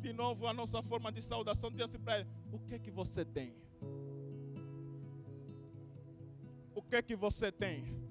de 0.00 0.12
novo, 0.12 0.48
a 0.48 0.52
nossa 0.52 0.82
forma 0.82 1.12
de 1.12 1.22
saudação 1.22 1.70
diz 1.70 1.82
assim 1.82 1.98
para 1.98 2.20
ele: 2.20 2.28
O 2.50 2.58
que 2.58 2.74
é 2.74 2.78
que 2.78 2.90
você 2.90 3.24
tem? 3.24 3.54
O 6.74 6.82
que 6.82 6.96
é 6.96 7.02
que 7.02 7.14
você 7.14 7.52
tem? 7.52 8.02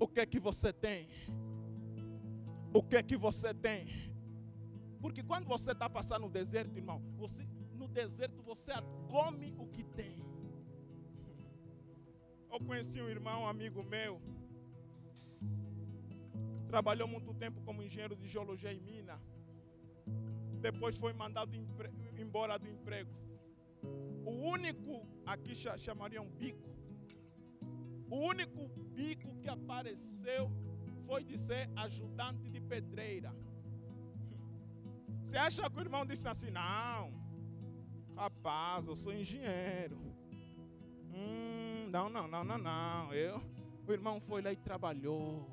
O 0.00 0.08
que 0.08 0.20
é 0.20 0.26
que 0.26 0.40
você 0.40 0.72
tem? 0.72 1.08
O 2.74 2.82
que 2.82 2.96
é 2.96 3.02
que 3.02 3.16
você 3.16 3.52
tem? 3.54 3.86
Porque 5.00 5.22
quando 5.22 5.46
você 5.46 5.72
está 5.72 5.88
passando 5.90 6.22
no 6.22 6.30
deserto, 6.30 6.76
irmão, 6.76 7.00
você, 7.16 7.46
deserto 7.92 8.42
você 8.42 8.72
come 9.10 9.54
o 9.58 9.66
que 9.66 9.84
tem. 9.84 10.16
Eu 12.50 12.60
conheci 12.68 13.00
um 13.00 13.08
irmão, 13.08 13.42
um 13.42 13.48
amigo 13.48 13.82
meu, 13.82 14.20
trabalhou 16.72 17.06
muito 17.06 17.32
tempo 17.34 17.60
como 17.62 17.82
engenheiro 17.82 18.16
de 18.16 18.28
geologia 18.28 18.72
em 18.72 18.80
Minas. 18.80 19.20
Depois 20.60 20.96
foi 20.96 21.12
mandado 21.12 21.54
embora 22.24 22.58
do 22.58 22.68
emprego. 22.68 23.14
O 24.24 24.32
único, 24.56 25.06
aqui 25.26 25.54
chamariam 25.54 26.26
bico, 26.42 26.70
o 28.08 28.16
único 28.32 28.68
bico 28.98 29.34
que 29.40 29.48
apareceu 29.48 30.50
foi 31.06 31.24
de 31.24 31.38
ser 31.38 31.68
ajudante 31.76 32.48
de 32.48 32.60
pedreira. 32.60 33.34
Você 35.24 35.36
acha 35.36 35.70
que 35.70 35.78
o 35.78 35.80
irmão 35.80 36.04
disse 36.04 36.28
assim? 36.28 36.50
Não, 36.50 37.21
Rapaz, 38.16 38.86
eu 38.86 38.96
sou 38.96 39.12
engenheiro. 39.12 39.96
Hum, 41.14 41.88
não, 41.90 42.08
não, 42.08 42.28
não, 42.28 42.44
não, 42.44 42.58
não. 42.58 43.14
Eu, 43.14 43.42
o 43.86 43.92
irmão 43.92 44.20
foi 44.20 44.42
lá 44.42 44.52
e 44.52 44.56
trabalhou. 44.56 45.48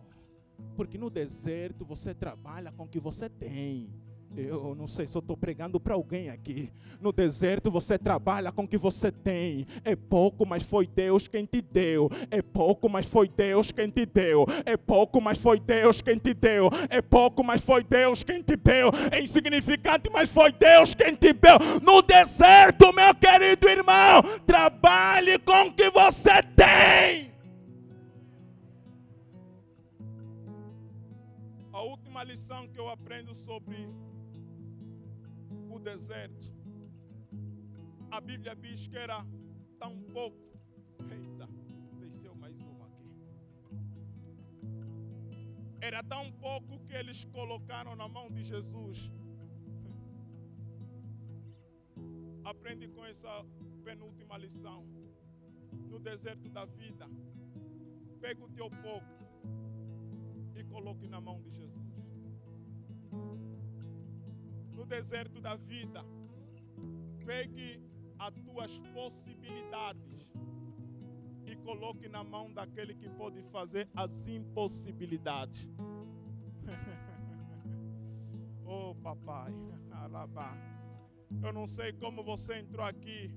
Porque 0.76 0.98
no 0.98 1.10
deserto 1.10 1.86
você 1.86 2.14
trabalha 2.14 2.72
com 2.72 2.84
o 2.84 2.88
que 2.88 3.00
você 3.00 3.30
tem. 3.30 3.90
Eu 4.36 4.76
não 4.76 4.88
sei 4.88 5.08
se 5.08 5.16
eu 5.16 5.20
estou 5.20 5.36
pregando 5.36 5.80
para 5.80 5.96
alguém 5.96 6.30
aqui. 6.30 6.72
No 7.02 7.12
deserto 7.12 7.72
você 7.72 7.98
trabalha 7.98 8.52
com 8.52 8.64
o 8.64 8.68
que 8.68 8.78
você 8.78 9.12
tem. 9.12 9.66
É 9.84 9.96
pouco, 9.96 10.46
mas 10.46 10.64
foi 10.64 10.86
Deus 10.88 11.28
quem 11.28 11.46
te 11.46 11.62
deu. 11.62 12.10
É 12.30 12.42
pouco, 12.42 12.88
mas 12.88 13.06
foi 13.06 13.28
Deus 13.28 13.72
quem 13.72 13.90
te 13.90 14.06
deu. 14.06 14.46
É 14.66 14.78
pouco, 14.78 15.20
mas 15.20 15.38
foi 15.38 15.60
Deus 15.60 16.02
quem 16.02 16.18
te 16.18 16.34
deu. 16.34 16.70
É 16.90 17.02
pouco, 17.02 17.44
mas 17.44 17.62
foi 17.62 17.84
Deus 17.84 18.24
quem 18.24 18.42
te 18.42 18.56
deu. 18.56 18.92
É 19.12 19.20
insignificante, 19.22 20.10
mas 20.12 20.30
foi 20.30 20.52
Deus 20.52 20.94
quem 20.94 21.16
te 21.16 21.34
deu. 21.34 21.58
No 21.82 22.02
deserto, 22.02 22.94
meu 22.94 23.14
querido 23.16 23.68
irmão, 23.68 24.22
trabalhe 24.46 25.40
com 25.40 25.68
o 25.68 25.74
que 25.74 25.90
você 25.90 26.42
tem. 26.56 27.30
A 31.74 31.82
última 31.82 32.24
lição 32.24 32.68
que 32.68 32.80
eu 32.80 32.90
aprendo 32.90 33.34
sobre 33.34 33.88
o 35.80 35.84
deserto. 35.84 36.54
A 38.12 38.20
Bíblia 38.20 38.54
diz 38.56 38.88
que 38.88 38.98
era 38.98 39.26
tão 39.80 39.94
pouco. 40.16 40.38
Eita, 41.10 41.48
desceu 42.00 42.36
mais 42.36 42.60
uma 42.60 42.86
aqui. 42.88 43.10
Era 45.80 46.04
tão 46.04 46.32
pouco 46.34 46.80
que 46.86 46.94
eles 46.94 47.24
colocaram 47.26 47.96
na 47.96 48.08
mão 48.08 48.30
de 48.30 48.44
Jesus. 48.44 49.10
Aprende 52.44 52.88
com 52.90 53.06
essa 53.06 53.46
penúltima 53.84 54.38
lição. 54.38 54.86
No 55.92 56.00
deserto 56.00 56.50
da 56.50 56.66
vida, 56.66 57.08
pega 58.20 58.44
o 58.44 58.50
teu 58.50 58.70
pouco 58.70 59.16
e 60.56 60.64
coloque 60.66 61.08
na 61.08 61.22
mão 61.22 61.42
de 61.42 61.52
Jesus 61.52 61.80
no 64.80 64.86
deserto 64.86 65.42
da 65.42 65.58
vida. 65.58 66.06
Pegue 67.26 67.84
as 68.18 68.34
tuas 68.40 68.80
possibilidades 68.94 70.26
e 71.46 71.54
coloque 71.58 72.08
na 72.08 72.24
mão 72.24 72.54
daquele 72.54 72.96
que 72.96 73.10
pode 73.10 73.44
fazer 73.52 73.90
as 73.94 74.10
impossibilidades. 74.26 75.68
oh, 78.66 78.96
papai, 78.96 79.54
alabá. 79.92 80.56
Eu 81.44 81.52
não 81.52 81.68
sei 81.68 81.92
como 81.92 82.24
você 82.24 82.60
entrou 82.60 82.86
aqui 82.86 83.30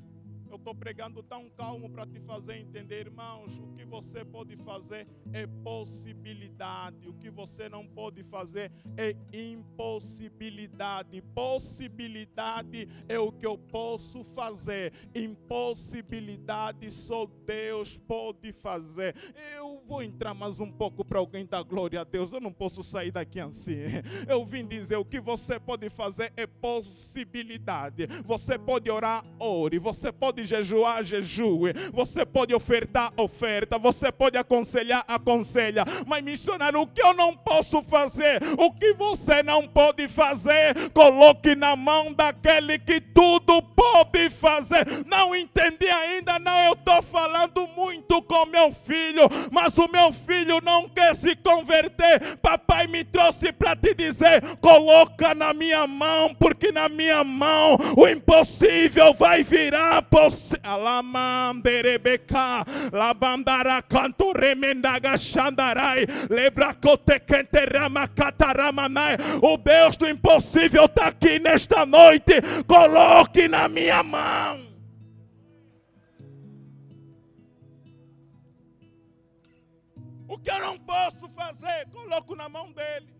eu 0.52 0.58
estou 0.58 0.74
pregando 0.74 1.22
tão 1.22 1.48
calmo 1.48 1.88
para 1.88 2.06
te 2.06 2.20
fazer 2.20 2.56
entender, 2.58 3.06
irmãos. 3.06 3.58
O 3.58 3.68
que 3.68 3.86
você 3.86 4.22
pode 4.22 4.54
fazer 4.56 5.06
é 5.32 5.46
possibilidade. 5.46 7.08
O 7.08 7.14
que 7.14 7.30
você 7.30 7.70
não 7.70 7.86
pode 7.86 8.22
fazer 8.24 8.70
é 8.96 9.16
impossibilidade. 9.32 11.22
Possibilidade 11.34 12.86
é 13.08 13.18
o 13.18 13.32
que 13.32 13.46
eu 13.46 13.56
posso 13.56 14.22
fazer. 14.22 14.92
Impossibilidade 15.14 16.90
só 16.90 17.24
Deus 17.46 17.96
pode 17.96 18.52
fazer. 18.52 19.16
Eu 19.56 19.71
vou 19.86 20.02
entrar 20.02 20.32
mais 20.32 20.60
um 20.60 20.70
pouco 20.70 21.04
para 21.04 21.18
alguém 21.18 21.44
dar 21.44 21.62
glória 21.62 22.00
a 22.00 22.04
Deus. 22.04 22.32
Eu 22.32 22.40
não 22.40 22.52
posso 22.52 22.82
sair 22.82 23.10
daqui 23.10 23.40
assim. 23.40 23.74
Eu 24.28 24.44
vim 24.44 24.66
dizer 24.66 24.96
o 24.96 25.04
que 25.04 25.20
você 25.20 25.58
pode 25.58 25.88
fazer 25.90 26.32
é 26.36 26.46
possibilidade. 26.46 28.06
Você 28.24 28.58
pode 28.58 28.90
orar, 28.90 29.24
ore. 29.38 29.78
Você 29.78 30.12
pode 30.12 30.44
jejuar, 30.44 31.04
jejue. 31.04 31.72
Você 31.92 32.24
pode 32.24 32.54
ofertar, 32.54 33.12
oferta. 33.16 33.78
Você 33.78 34.12
pode 34.12 34.38
aconselhar, 34.38 35.04
aconselha. 35.08 35.84
Mas 36.06 36.22
missionário, 36.22 36.80
o 36.80 36.86
que 36.86 37.02
eu 37.02 37.14
não 37.14 37.36
posso 37.36 37.82
fazer? 37.82 38.40
O 38.58 38.70
que 38.72 38.94
você 38.94 39.42
não 39.42 39.66
pode 39.66 40.06
fazer? 40.08 40.90
Coloque 40.92 41.54
na 41.54 41.74
mão 41.74 42.12
daquele 42.12 42.78
que 42.78 43.00
tudo 43.00 43.60
pode 43.62 44.30
fazer. 44.30 44.86
Não 45.06 45.34
entendi 45.34 45.88
ainda, 45.88 46.38
não. 46.38 46.58
Eu 46.64 46.74
estou 46.74 47.02
falando 47.02 47.66
muito 47.68 48.22
com 48.22 48.46
meu 48.46 48.72
filho, 48.72 49.28
mas 49.50 49.71
o 49.78 49.88
meu 49.88 50.12
filho 50.12 50.60
não 50.62 50.88
quer 50.88 51.14
se 51.14 51.34
converter. 51.36 52.36
Papai 52.38 52.86
me 52.86 53.04
trouxe 53.04 53.52
para 53.52 53.76
te 53.76 53.94
dizer: 53.94 54.42
coloca 54.60 55.34
na 55.34 55.52
minha 55.52 55.86
mão, 55.86 56.34
porque 56.34 56.72
na 56.72 56.88
minha 56.88 57.22
mão 57.24 57.78
o 57.96 58.08
impossível 58.08 59.14
vai 59.14 59.42
virar 59.42 60.02
possível 60.02 60.62
canto 63.82 64.32
remendaga 64.32 65.16
o 69.42 69.56
Deus 69.56 69.96
do 69.96 70.08
impossível 70.08 70.84
está 70.86 71.06
aqui 71.06 71.38
nesta 71.38 71.84
noite. 71.86 72.34
Coloque 72.66 73.48
na 73.48 73.68
minha 73.68 74.02
mão 74.02 74.71
o 80.32 80.38
que 80.38 80.50
eu 80.50 80.60
não 80.60 80.78
posso 80.78 81.28
fazer 81.40 81.88
coloco 81.90 82.34
na 82.34 82.48
mão 82.48 82.72
dele 82.72 83.12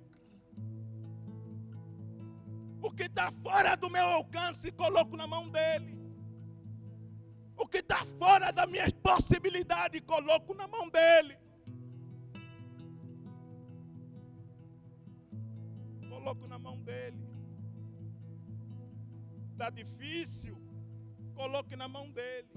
o 2.83 2.91
que 2.91 3.05
está 3.05 3.31
fora 3.31 3.77
do 3.77 3.89
meu 3.89 4.05
alcance, 4.05 4.73
coloco 4.73 5.17
na 5.17 5.27
mão 5.27 5.49
dele. 5.49 5.97
O 7.57 7.67
que 7.67 7.79
está 7.79 8.05
fora 8.19 8.51
da 8.51 8.67
minha 8.67 8.91
possibilidade, 9.09 10.01
coloco 10.01 10.53
na 10.53 10.67
mão 10.67 10.89
dele. 10.89 11.39
Coloco 16.09 16.49
na 16.49 16.59
mão 16.59 16.77
dele. 16.83 17.25
Está 19.53 19.71
difícil, 19.71 20.57
coloque 21.35 21.77
na 21.77 21.87
mão 21.87 22.11
dele. 22.11 22.51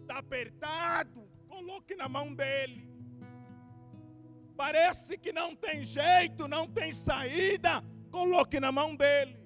Está 0.00 0.18
apertado, 0.18 1.23
coloque 1.54 1.94
na 1.94 2.08
mão 2.08 2.34
dele. 2.34 2.88
Parece 4.56 5.18
que 5.18 5.32
não 5.32 5.54
tem 5.54 5.84
jeito, 5.84 6.46
não 6.48 6.66
tem 6.66 6.92
saída, 6.92 7.82
coloque 8.10 8.60
na 8.60 8.70
mão 8.70 8.94
dele. 8.94 9.38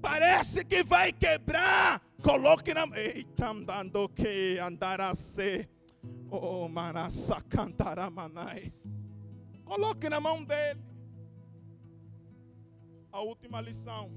Parece 0.00 0.64
que 0.64 0.82
vai 0.82 1.12
quebrar, 1.12 2.02
Coloque 2.22 2.72
na 2.72 2.86
Eita, 2.96 3.50
andando 3.50 4.08
que 4.08 4.56
andará 4.56 5.12
ser. 5.12 5.68
Oh, 6.30 6.68
manassa 6.68 7.42
cantará 7.42 8.08
manai. 8.08 8.72
Coloque 9.64 10.08
na 10.08 10.20
mão 10.20 10.44
dele. 10.44 10.80
A 13.10 13.20
última 13.20 13.60
lição. 13.60 14.08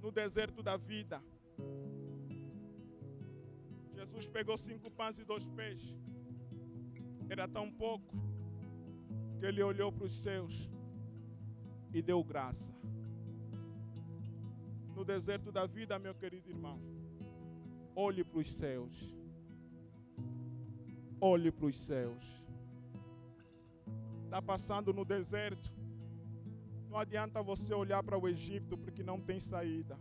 No 0.00 0.12
deserto 0.12 0.62
da 0.62 0.76
vida. 0.76 1.20
Jesus 4.14 4.28
pegou 4.28 4.56
cinco 4.56 4.90
pães 4.90 5.18
e 5.18 5.24
dois 5.24 5.44
peixes. 5.60 5.98
Era 7.28 7.46
tão 7.48 7.70
pouco 7.70 8.16
que 9.38 9.46
ele 9.46 9.62
olhou 9.62 9.90
para 9.92 10.06
os 10.06 10.14
seus 10.14 10.70
e 11.92 12.00
deu 12.00 12.22
graça 12.22 12.72
no 14.94 15.04
deserto 15.04 15.50
da 15.50 15.66
vida, 15.66 15.98
meu 15.98 16.14
querido 16.14 16.48
irmão, 16.48 16.78
olhe 17.94 18.22
para 18.22 18.38
os 18.38 18.50
céus. 18.50 19.14
Olhe 21.20 21.50
para 21.50 21.66
os 21.66 21.76
céus. 21.76 22.24
Está 24.24 24.40
passando 24.40 24.92
no 24.92 25.04
deserto. 25.04 25.72
Não 26.88 26.98
adianta 26.98 27.42
você 27.42 27.74
olhar 27.74 28.02
para 28.02 28.18
o 28.18 28.28
Egito 28.28 28.78
porque 28.78 29.02
não 29.02 29.20
tem 29.20 29.40
saída. 29.40 29.98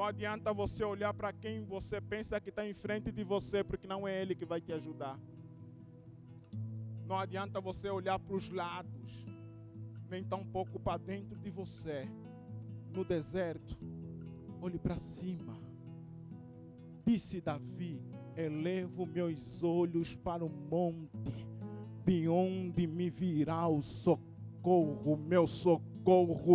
Não 0.00 0.06
adianta 0.06 0.50
você 0.54 0.82
olhar 0.82 1.12
para 1.12 1.30
quem 1.30 1.62
você 1.62 2.00
pensa 2.00 2.40
que 2.40 2.48
está 2.48 2.66
em 2.66 2.72
frente 2.72 3.12
de 3.12 3.22
você 3.22 3.62
porque 3.62 3.86
não 3.86 4.08
é 4.08 4.22
ele 4.22 4.34
que 4.34 4.46
vai 4.46 4.58
te 4.58 4.72
ajudar. 4.72 5.20
Não 7.04 7.18
adianta 7.18 7.60
você 7.60 7.90
olhar 7.90 8.18
para 8.18 8.34
os 8.34 8.48
lados, 8.48 9.26
nem 10.08 10.24
tão 10.24 10.42
pouco 10.42 10.80
para 10.80 10.96
dentro 10.96 11.38
de 11.38 11.50
você 11.50 12.08
no 12.94 13.04
deserto, 13.04 13.76
olhe 14.62 14.78
para 14.78 14.98
cima. 14.98 15.60
Disse 17.04 17.38
Davi: 17.38 18.02
Elevo 18.34 19.04
meus 19.04 19.62
olhos 19.62 20.16
para 20.16 20.42
o 20.42 20.48
monte, 20.48 21.46
de 22.06 22.26
onde 22.26 22.86
me 22.86 23.10
virá 23.10 23.68
o 23.68 23.82
socorro, 23.82 25.18
meu 25.18 25.46
socorro 25.46 25.89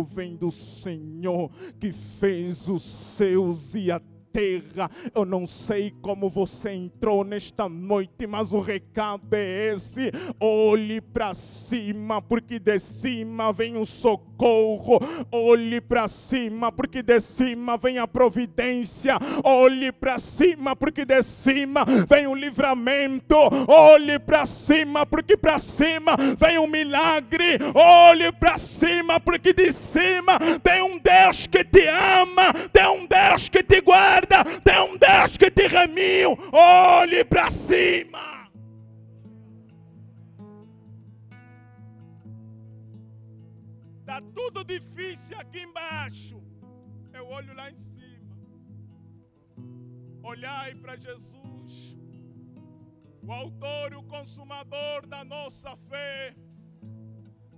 vem 0.04 0.36
do 0.36 0.50
Senhor 0.50 1.50
que 1.78 1.92
fez 1.92 2.68
os 2.68 2.82
céus 2.82 3.74
e 3.74 3.90
a 3.90 4.00
terra. 4.36 4.90
Eu 5.14 5.24
não 5.24 5.46
sei 5.46 5.90
como 6.02 6.28
você 6.28 6.70
entrou 6.72 7.24
nesta 7.24 7.70
noite, 7.70 8.26
mas 8.26 8.52
o 8.52 8.60
recado 8.60 9.32
é 9.32 9.72
esse: 9.72 10.12
olhe 10.38 11.00
para 11.00 11.32
cima, 11.32 12.20
porque 12.20 12.58
de 12.58 12.78
cima 12.78 13.50
vem 13.50 13.78
o 13.78 13.86
socorro. 13.86 15.00
Olhe 15.32 15.80
para 15.80 16.06
cima, 16.06 16.70
porque 16.70 17.02
de 17.02 17.18
cima 17.20 17.78
vem 17.78 17.96
a 17.96 18.06
providência. 18.06 19.16
Olhe 19.42 19.90
para 19.90 20.18
cima, 20.18 20.76
porque 20.76 21.06
de 21.06 21.22
cima 21.22 21.86
vem 22.06 22.26
o 22.26 22.34
livramento. 22.34 23.36
Olhe 23.66 24.18
para 24.18 24.44
cima, 24.44 25.06
porque 25.06 25.36
para 25.36 25.58
cima 25.58 26.14
vem 26.38 26.58
o 26.58 26.66
milagre. 26.66 27.58
Olhe 27.74 28.30
para 28.32 28.58
cima, 28.58 29.18
porque 29.18 29.54
de 29.54 29.72
cima 29.72 30.38
tem 30.62 30.82
um 30.82 30.98
Deus 30.98 31.46
que 31.46 31.64
te 31.64 31.86
ama, 31.86 32.52
tem 32.72 32.86
um 32.88 33.06
Deus 33.06 33.48
que 33.48 33.62
te 33.62 33.80
guarda, 33.80 34.25
tem 34.26 34.80
um 34.80 34.96
Deus 34.96 35.36
que 35.36 35.50
te 35.50 35.66
remiu. 35.66 36.36
Olhe 36.52 37.24
para 37.24 37.50
cima. 37.50 38.50
Está 44.00 44.20
tudo 44.34 44.64
difícil 44.64 45.36
aqui 45.38 45.60
embaixo. 45.62 46.42
Eu 47.12 47.26
olho 47.26 47.54
lá 47.54 47.70
em 47.70 47.76
cima. 47.76 48.36
Olhai 50.22 50.74
para 50.74 50.96
Jesus, 50.96 51.96
o 53.22 53.32
autor 53.32 53.92
e 53.92 53.96
o 53.96 54.02
consumador 54.02 55.06
da 55.06 55.24
nossa 55.24 55.76
fé 55.88 56.34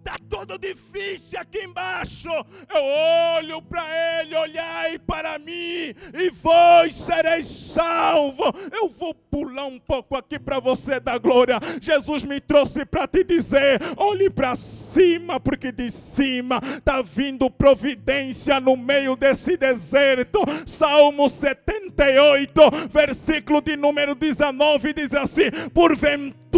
Está 0.09 0.19
tudo 0.27 0.59
difícil 0.59 1.39
aqui 1.39 1.65
embaixo. 1.65 2.31
Eu 2.75 2.83
olho 3.37 3.61
para 3.61 4.23
Ele, 4.23 4.35
olhai 4.35 4.99
para 4.99 5.39
mim, 5.39 5.95
e 6.15 6.31
vós 6.33 6.95
sereis 6.95 7.47
salvo. 7.47 8.45
Eu 8.73 8.89
vou 8.89 9.13
pular 9.39 9.67
um 9.67 9.79
pouco 9.79 10.17
aqui 10.17 10.37
para 10.39 10.59
você 10.59 10.99
dar 10.99 11.19
glória. 11.19 11.61
Jesus 11.81 12.25
me 12.25 12.41
trouxe 12.41 12.85
para 12.85 13.07
te 13.07 13.23
dizer: 13.23 13.81
olhe 13.97 14.29
para 14.29 14.57
cima, 14.57 15.39
porque 15.39 15.71
de 15.71 15.91
cima 15.91 16.61
está 16.77 17.03
vindo 17.03 17.49
providência 17.49 18.59
no 18.59 18.77
meio 18.77 19.15
desse 19.15 19.57
deserto. 19.57 20.41
Salmo 20.67 21.29
78, 21.29 22.61
versículo 22.91 23.61
de 23.61 23.77
número 23.77 24.15
19, 24.15 24.93
diz 24.93 25.15
assim: 25.15 25.51
Porventura 25.73 26.49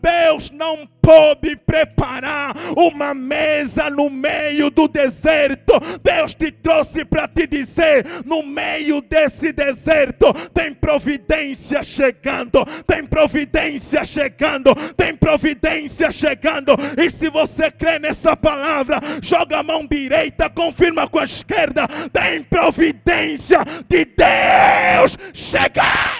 Deus 0.00 0.50
não 0.50 0.88
pode 1.02 1.56
preparar 1.56 2.54
uma 2.76 3.12
mesa 3.14 3.90
no 3.90 4.08
meio 4.08 4.70
do 4.70 4.86
deserto. 4.86 5.72
Deus 6.02 6.34
te 6.34 6.52
trouxe 6.52 7.04
para 7.04 7.26
te 7.26 7.46
dizer: 7.46 8.06
no 8.24 8.42
meio 8.42 9.00
desse 9.00 9.52
deserto 9.52 10.32
tem 10.54 10.72
providência 10.72 11.82
chegando, 11.98 12.64
tem 12.86 13.04
providência 13.04 14.04
chegando, 14.04 14.72
tem 14.96 15.16
providência 15.16 16.12
chegando. 16.12 16.76
E 16.96 17.10
se 17.10 17.28
você 17.28 17.72
crê 17.72 17.98
nessa 17.98 18.36
palavra, 18.36 19.00
joga 19.20 19.58
a 19.58 19.62
mão 19.64 19.84
direita, 19.84 20.48
confirma 20.48 21.08
com 21.08 21.18
a 21.18 21.24
esquerda, 21.24 21.88
tem 22.12 22.44
providência 22.44 23.58
de 23.88 24.04
Deus 24.04 25.18
chegando. 25.34 26.17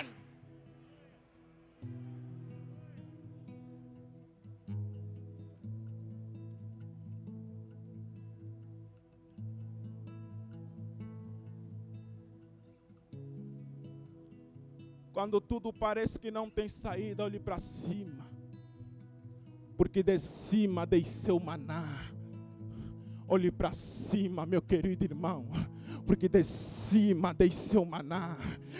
Quando 15.19 15.41
tudo 15.41 15.73
parece 15.73 16.16
que 16.16 16.31
não 16.31 16.49
tem 16.49 16.69
saída, 16.69 17.25
olhe 17.25 17.41
para 17.41 17.59
cima. 17.59 18.31
Porque 19.77 20.01
de 20.01 20.16
cima 20.16 20.87
desceu 20.87 21.41
maná. 21.41 22.05
Olhe 23.27 23.51
para 23.51 23.73
cima, 23.73 24.47
meu 24.47 24.62
querido 24.62 25.05
irmão. 25.05 25.45
Porque 26.07 26.29
de 26.29 26.45
cima 26.45 27.35
desceu 27.35 27.85
maná. 27.85 28.37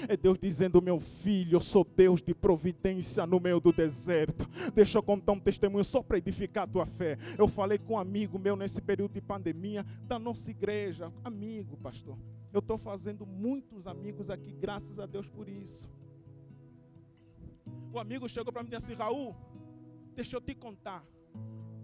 É 0.09 0.17
Deus 0.17 0.39
dizendo: 0.41 0.81
Meu 0.81 1.01
filho, 1.01 1.57
eu 1.57 1.61
sou 1.61 1.85
Deus 1.85 2.23
de 2.23 2.33
providência 2.33 3.27
no 3.27 3.41
meio 3.41 3.59
do 3.59 3.73
deserto. 3.73 4.49
Deixa 4.73 4.99
eu 4.99 5.03
contar 5.03 5.33
um 5.33 5.41
testemunho 5.41 5.83
só 5.83 6.05
para 6.05 6.19
edificar 6.19 6.63
a 6.63 6.69
tua 6.69 6.87
fé. 6.87 7.19
Eu 7.37 7.49
falei 7.49 7.79
com 7.79 7.95
um 7.95 7.99
amigo 7.99 8.39
meu 8.39 8.55
nesse 8.55 8.81
período 8.81 9.15
de 9.15 9.21
pandemia 9.21 9.85
da 10.07 10.21
nossa 10.21 10.53
igreja. 10.53 11.13
Amigo, 11.25 11.77
pastor. 11.79 12.17
Eu 12.53 12.61
estou 12.61 12.79
fazendo 12.79 13.27
muitos 13.27 13.89
amigos 13.89 14.31
aqui, 14.31 14.53
graças 14.53 15.01
a 15.01 15.05
Deus 15.05 15.29
por 15.29 15.49
isso. 15.49 15.98
O 17.93 17.99
amigo 17.99 18.29
chegou 18.29 18.53
para 18.53 18.63
mim 18.63 18.69
e 18.69 18.77
disse 18.77 18.93
assim: 18.93 19.01
Raul, 19.01 19.35
deixa 20.15 20.37
eu 20.37 20.41
te 20.41 20.55
contar. 20.55 21.05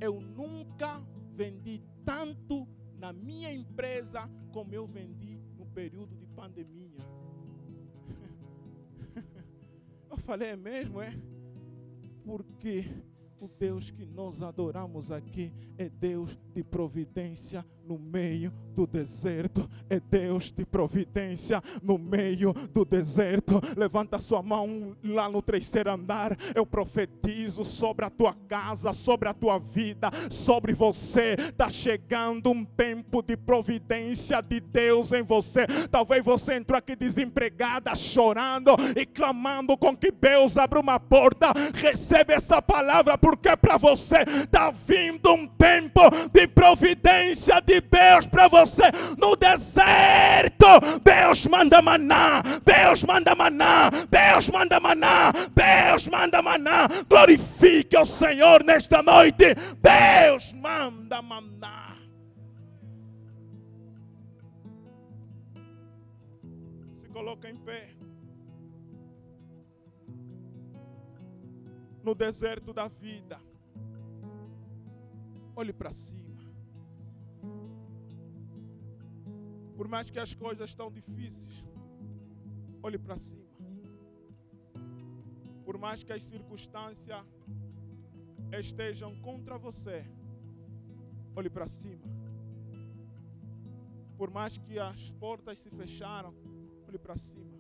Eu 0.01 0.21
nunca 0.21 1.03
vendi 1.33 1.83
tanto 2.05 2.69
na 2.99 3.13
minha 3.13 3.53
empresa 3.53 4.29
como 4.53 4.75
eu 4.75 4.87
vendi 4.87 5.41
no 5.57 5.67
período 5.67 6.15
de 6.17 6.27
pandemia. 6.27 7.01
Eu 10.11 10.17
falei, 10.17 10.51
é 10.51 10.57
mesmo, 10.57 11.01
é? 11.01 11.13
Porque 12.25 12.85
o 13.41 13.49
Deus 13.49 13.91
que 13.91 14.07
nós 14.07 14.41
adoramos 14.43 15.11
aqui 15.11 15.53
é 15.77 15.89
Deus 15.89 16.39
de 16.55 16.63
providência 16.63 17.65
no 17.85 17.99
meio 17.99 18.53
do 18.75 18.87
deserto. 18.87 19.69
É 19.91 20.01
Deus 20.01 20.51
de 20.51 20.65
providência 20.65 21.63
no 21.83 21.99
meio 21.99 22.53
do 22.73 22.85
deserto. 22.85 23.61
Levanta 23.77 24.19
sua 24.19 24.43
mão 24.43 24.97
lá 25.05 25.29
no 25.29 25.43
terceiro 25.43 25.91
andar. 25.91 26.37
Eu 26.55 26.65
profetizo 26.65 27.65
sobre 27.65 28.05
a 28.05 28.11
tua 28.11 28.35
casa, 28.49 28.93
sobre 28.93 29.29
a 29.29 29.35
tua 29.35 29.59
vida, 29.59 30.11
sobre 30.31 30.73
você. 30.73 31.37
Está 31.39 31.69
chegando 31.69 32.51
um 32.51 32.65
tempo 32.65 33.23
de 33.23 33.37
providência 33.37 34.41
de 34.41 34.61
Deus 34.61 35.13
em 35.13 35.23
você. 35.23 35.67
Talvez 35.91 36.25
você 36.25 36.55
entrou 36.55 36.79
aqui 36.79 36.97
desempregada, 36.97 37.95
chorando 37.95 38.77
e 38.97 39.05
clamando 39.05 39.77
com 39.77 39.97
que 39.97 40.11
Deus 40.11 40.57
abra 40.57 40.81
uma 40.81 40.99
porta. 40.99 41.53
Recebe 41.75 42.33
essa 42.33 42.63
palavra 42.63 43.19
porque 43.19 43.49
é 43.49 43.57
para 43.57 43.77
você 43.77 44.25
está 44.45 44.71
vindo 44.71 45.33
um 45.33 45.47
tempo 45.47 46.01
de 46.33 46.44
providência 46.47 47.61
de 47.61 47.81
Deus 47.81 48.27
para 48.27 48.49
você 48.49 48.85
no 49.19 49.37
deserto. 49.37 50.67
Deus 51.03 51.47
manda 51.47 51.81
maná, 51.83 52.43
Deus 52.65 53.05
manda 53.05 53.35
maná, 53.35 53.91
Deus 54.11 54.49
manda 54.51 54.81
maná, 54.81 55.33
Deus 55.55 56.09
manda 56.09 56.43
maná. 56.43 56.89
Glorifique 57.09 57.97
o 57.97 58.05
Senhor 58.05 58.65
nesta 58.65 59.03
noite. 59.03 59.55
Deus 59.81 60.53
manda 60.53 61.21
maná. 61.23 61.97
Se 67.01 67.09
coloca 67.09 67.49
em 67.49 67.57
pé. 67.57 67.91
No 72.03 72.15
deserto 72.15 72.73
da 72.75 72.89
vida. 72.89 73.41
Olhe 75.57 75.73
para 75.73 75.95
cima. 75.95 76.24
Por 79.77 79.89
mais 79.89 80.11
que 80.11 80.19
as 80.19 80.35
coisas 80.35 80.71
estão 80.71 80.91
difíceis, 80.91 81.65
olhe 82.83 82.99
para 82.99 83.17
cima. 83.17 83.45
Por 85.65 85.79
mais 85.79 86.05
que 86.05 86.13
as 86.13 86.23
circunstâncias 86.23 87.25
estejam 88.53 89.17
contra 89.17 89.59
você, 89.59 90.05
olhe 91.35 91.51
para 91.51 91.67
cima. 91.67 92.07
Por 94.17 94.31
mais 94.31 94.57
que 94.59 94.79
as 94.79 95.11
portas 95.13 95.59
se 95.59 95.71
fecharam, 95.71 96.35
olhe 96.87 96.99
para 96.99 97.17
cima. 97.17 97.59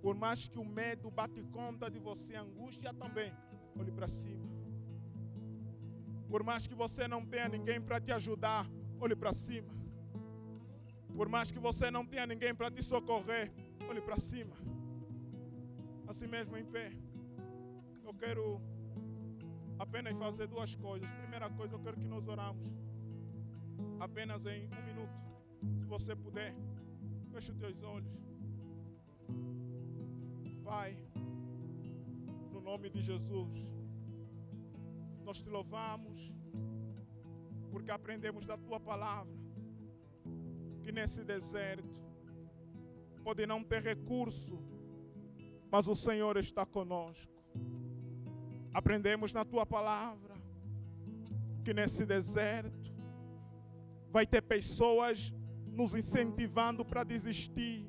Por 0.00 0.14
mais 0.14 0.48
que 0.48 0.58
o 0.58 0.64
medo 0.64 1.10
bate 1.10 1.42
conta 1.44 1.90
de 1.90 1.98
você, 1.98 2.36
a 2.36 2.42
angústia 2.42 2.94
também, 2.94 3.32
olhe 3.78 3.90
para 3.90 4.08
cima. 4.08 4.48
Por 6.28 6.44
mais 6.44 6.66
que 6.66 6.74
você 6.74 7.08
não 7.08 7.26
tenha 7.26 7.48
ninguém 7.48 7.80
para 7.80 8.00
te 8.00 8.12
ajudar, 8.12 8.70
olhe 9.00 9.16
para 9.16 9.34
cima. 9.34 9.79
Por 11.20 11.28
mais 11.28 11.52
que 11.52 11.58
você 11.58 11.90
não 11.90 12.02
tenha 12.06 12.26
ninguém 12.26 12.54
para 12.54 12.70
te 12.70 12.82
socorrer, 12.82 13.52
olhe 13.86 14.00
para 14.00 14.18
cima. 14.18 14.56
Assim 16.08 16.26
mesmo 16.26 16.56
em 16.56 16.64
pé. 16.64 16.92
Eu 18.02 18.14
quero 18.14 18.58
apenas 19.78 20.18
fazer 20.18 20.46
duas 20.46 20.74
coisas. 20.74 21.06
Primeira 21.16 21.50
coisa, 21.50 21.74
eu 21.74 21.78
quero 21.78 21.98
que 21.98 22.06
nós 22.06 22.26
oramos. 22.26 22.66
Apenas 24.06 24.46
em 24.46 24.66
um 24.78 24.82
minuto. 24.86 25.12
Se 25.80 25.84
você 25.84 26.16
puder, 26.16 26.54
feche 27.30 27.50
os 27.52 27.58
teus 27.58 27.82
olhos. 27.82 28.16
Pai, 30.64 30.96
no 32.50 32.62
nome 32.62 32.88
de 32.88 33.02
Jesus, 33.02 33.52
nós 35.22 35.36
te 35.36 35.50
louvamos 35.50 36.32
porque 37.70 37.90
aprendemos 37.90 38.46
da 38.46 38.56
tua 38.56 38.80
palavra 38.80 39.39
que 40.90 40.92
nesse 40.92 41.22
deserto. 41.22 41.88
Pode 43.22 43.46
não 43.46 43.62
ter 43.62 43.80
recurso, 43.80 44.58
mas 45.70 45.86
o 45.86 45.94
Senhor 45.94 46.36
está 46.36 46.66
conosco. 46.66 47.32
Aprendemos 48.74 49.32
na 49.32 49.44
tua 49.44 49.64
palavra 49.64 50.34
que 51.64 51.72
nesse 51.72 52.04
deserto 52.04 52.92
vai 54.10 54.26
ter 54.26 54.42
pessoas 54.42 55.32
nos 55.68 55.94
incentivando 55.94 56.84
para 56.84 57.04
desistir, 57.04 57.88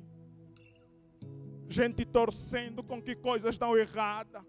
gente 1.68 2.04
torcendo 2.04 2.84
com 2.84 3.02
que 3.02 3.16
coisas 3.16 3.56
estão 3.56 3.76
erradas, 3.76 4.44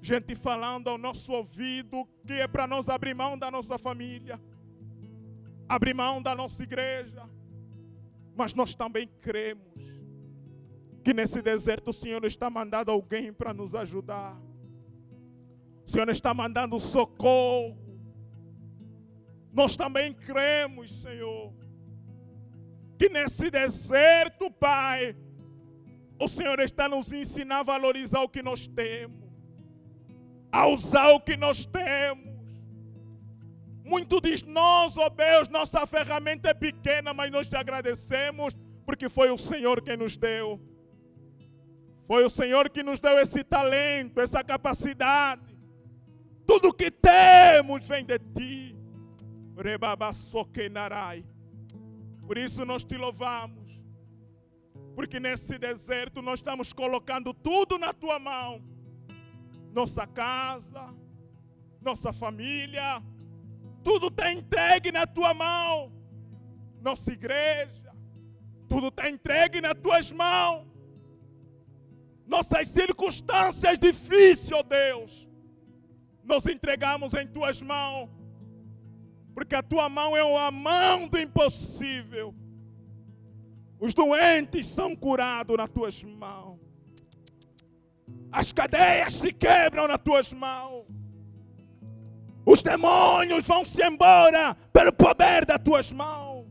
gente 0.00 0.34
falando 0.34 0.88
ao 0.88 0.96
nosso 0.96 1.30
ouvido 1.32 2.08
que 2.26 2.34
é 2.34 2.48
para 2.48 2.66
nós 2.66 2.88
abrir 2.88 3.12
mão 3.12 3.38
da 3.38 3.50
nossa 3.50 3.76
família, 3.76 4.40
abrir 5.70 5.94
mão 5.94 6.20
da 6.20 6.34
nossa 6.34 6.60
igreja, 6.64 7.22
mas 8.34 8.54
nós 8.54 8.74
também 8.74 9.06
cremos 9.20 9.70
que 11.04 11.14
nesse 11.14 11.40
deserto 11.40 11.90
o 11.90 11.92
Senhor 11.92 12.24
está 12.24 12.50
mandando 12.50 12.90
alguém 12.90 13.32
para 13.32 13.54
nos 13.54 13.72
ajudar. 13.72 14.36
O 15.86 15.90
Senhor 15.90 16.08
está 16.08 16.34
mandando 16.34 16.78
socorro. 16.80 17.78
Nós 19.52 19.76
também 19.76 20.12
cremos, 20.12 21.02
Senhor, 21.02 21.54
que 22.98 23.08
nesse 23.08 23.48
deserto, 23.48 24.50
Pai, 24.50 25.16
o 26.20 26.26
Senhor 26.26 26.58
está 26.58 26.88
nos 26.88 27.12
ensinando 27.12 27.60
a 27.60 27.74
valorizar 27.74 28.22
o 28.22 28.28
que 28.28 28.42
nós 28.42 28.66
temos, 28.66 29.24
a 30.50 30.66
usar 30.66 31.10
o 31.10 31.20
que 31.20 31.36
nós 31.36 31.64
temos. 31.64 32.29
Muito 33.90 34.20
diz 34.20 34.44
nós, 34.44 34.96
ó 34.96 35.06
oh 35.06 35.10
Deus, 35.10 35.48
nossa 35.48 35.84
ferramenta 35.84 36.50
é 36.50 36.54
pequena, 36.54 37.12
mas 37.12 37.28
nós 37.32 37.48
te 37.48 37.56
agradecemos 37.56 38.56
porque 38.86 39.08
foi 39.08 39.32
o 39.32 39.36
Senhor 39.36 39.82
quem 39.82 39.96
nos 39.96 40.16
deu. 40.16 40.60
Foi 42.06 42.24
o 42.24 42.30
Senhor 42.30 42.70
que 42.70 42.84
nos 42.84 43.00
deu 43.00 43.18
esse 43.18 43.42
talento, 43.42 44.20
essa 44.20 44.44
capacidade. 44.44 45.58
Tudo 46.46 46.72
que 46.72 46.88
temos 46.88 47.88
vem 47.88 48.04
de 48.04 48.16
ti. 48.20 48.76
Por 52.26 52.38
isso 52.38 52.64
nós 52.64 52.84
te 52.84 52.96
louvamos. 52.96 53.70
Porque 54.94 55.18
nesse 55.18 55.58
deserto 55.58 56.22
nós 56.22 56.38
estamos 56.38 56.72
colocando 56.72 57.34
tudo 57.34 57.76
na 57.76 57.92
tua 57.92 58.20
mão. 58.20 58.62
Nossa 59.72 60.06
casa, 60.06 60.94
nossa 61.80 62.12
família, 62.12 63.02
tudo 63.82 64.08
está 64.08 64.32
entregue 64.32 64.92
na 64.92 65.06
tua 65.06 65.32
mão. 65.34 65.92
Nossa 66.80 67.12
igreja, 67.12 67.94
tudo 68.68 68.88
está 68.88 69.08
entregue 69.08 69.60
nas 69.60 69.74
tuas 69.74 70.10
mãos. 70.12 70.66
Nossas 72.26 72.68
circunstâncias 72.68 73.78
difíceis, 73.78 74.52
ó 74.52 74.62
Deus 74.62 75.30
nós 76.30 76.46
entregamos 76.46 77.12
em 77.14 77.26
tuas 77.26 77.60
mãos, 77.60 78.08
porque 79.34 79.56
a 79.56 79.62
tua 79.62 79.88
mão 79.88 80.16
é 80.16 80.46
a 80.46 80.50
mão 80.50 81.08
do 81.08 81.18
impossível. 81.18 82.32
Os 83.80 83.92
doentes 83.92 84.66
são 84.66 84.94
curados 84.94 85.56
nas 85.56 85.68
tuas 85.68 86.04
mãos, 86.04 86.60
as 88.30 88.52
cadeias 88.52 89.14
se 89.14 89.32
quebram 89.32 89.88
nas 89.88 89.98
tuas 89.98 90.32
mãos, 90.32 90.86
os 92.44 92.62
demônios 92.62 93.46
vão 93.46 93.64
se 93.64 93.84
embora 93.84 94.56
pelo 94.72 94.92
poder 94.92 95.44
das 95.44 95.58
tuas 95.62 95.92
mãos. 95.92 96.46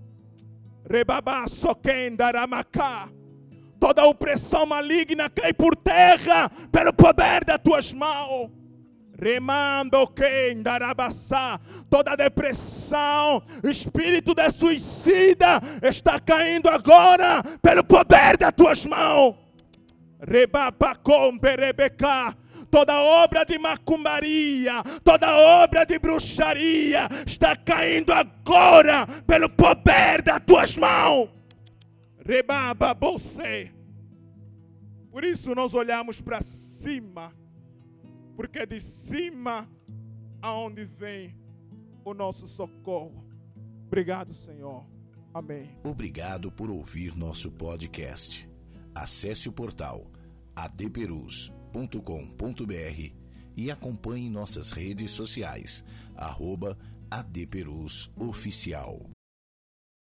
Rebabá 0.90 1.48
soquendaramacá. 1.48 3.10
Toda 3.80 4.06
opressão 4.06 4.66
maligna 4.66 5.30
cai 5.30 5.54
por 5.54 5.76
terra 5.76 6.50
pelo 6.72 6.92
poder 6.92 7.46
das 7.46 7.60
tuas 7.64 7.94
mãos. 7.94 8.52
Remando 9.22 10.08
quem 10.08 10.62
darabassá, 10.62 11.60
toda 11.90 12.16
depressão, 12.16 13.44
espírito 13.64 14.34
de 14.34 14.50
suicida 14.50 15.62
está 15.84 16.18
caindo 16.20 16.70
agora 16.70 17.44
pelo 17.62 17.84
poder 17.84 18.38
das 18.38 18.54
tuas 18.54 18.86
mãos. 18.86 19.36
Rebapacom 20.22 21.38
perebeca, 21.38 22.36
toda 22.70 23.00
obra 23.02 23.44
de 23.44 23.58
macumbaria, 23.58 24.84
toda 25.04 25.38
obra 25.64 25.86
de 25.86 26.00
bruxaria 26.00 27.08
está 27.26 27.56
caindo 27.56 28.12
agora 28.14 29.06
pelo 29.26 29.50
poder 29.50 30.22
das 30.22 30.44
tuas 30.46 30.78
mãos. 30.78 31.30
Rebaba 32.26 32.94
você. 32.94 33.72
Por 35.12 35.24
isso 35.24 35.56
nós 35.56 35.74
olhamos 35.74 36.22
para 36.22 36.42
cima 36.42 37.34
porque 38.40 38.60
é 38.60 38.66
de 38.66 38.80
cima 38.80 39.70
aonde 40.42 40.86
vem 40.86 41.36
o 42.06 42.14
nosso 42.14 42.48
socorro. 42.48 43.28
Obrigado, 43.86 44.34
Senhor. 44.34 44.86
Amém. 45.34 45.78
Obrigado 45.84 46.50
por 46.50 46.70
ouvir 46.70 47.18
nosso 47.18 47.52
podcast. 47.52 48.50
Acesse 48.96 49.50
o 49.50 49.52
portal 49.52 50.10
adperus.com.br 51.74 53.14
e 53.56 53.72
acompanhe 53.72 54.30
nossas 54.30 54.72
redes 54.72 55.12
sociais, 55.12 55.84
arroba 56.16 56.78
Oficial. 58.16 59.10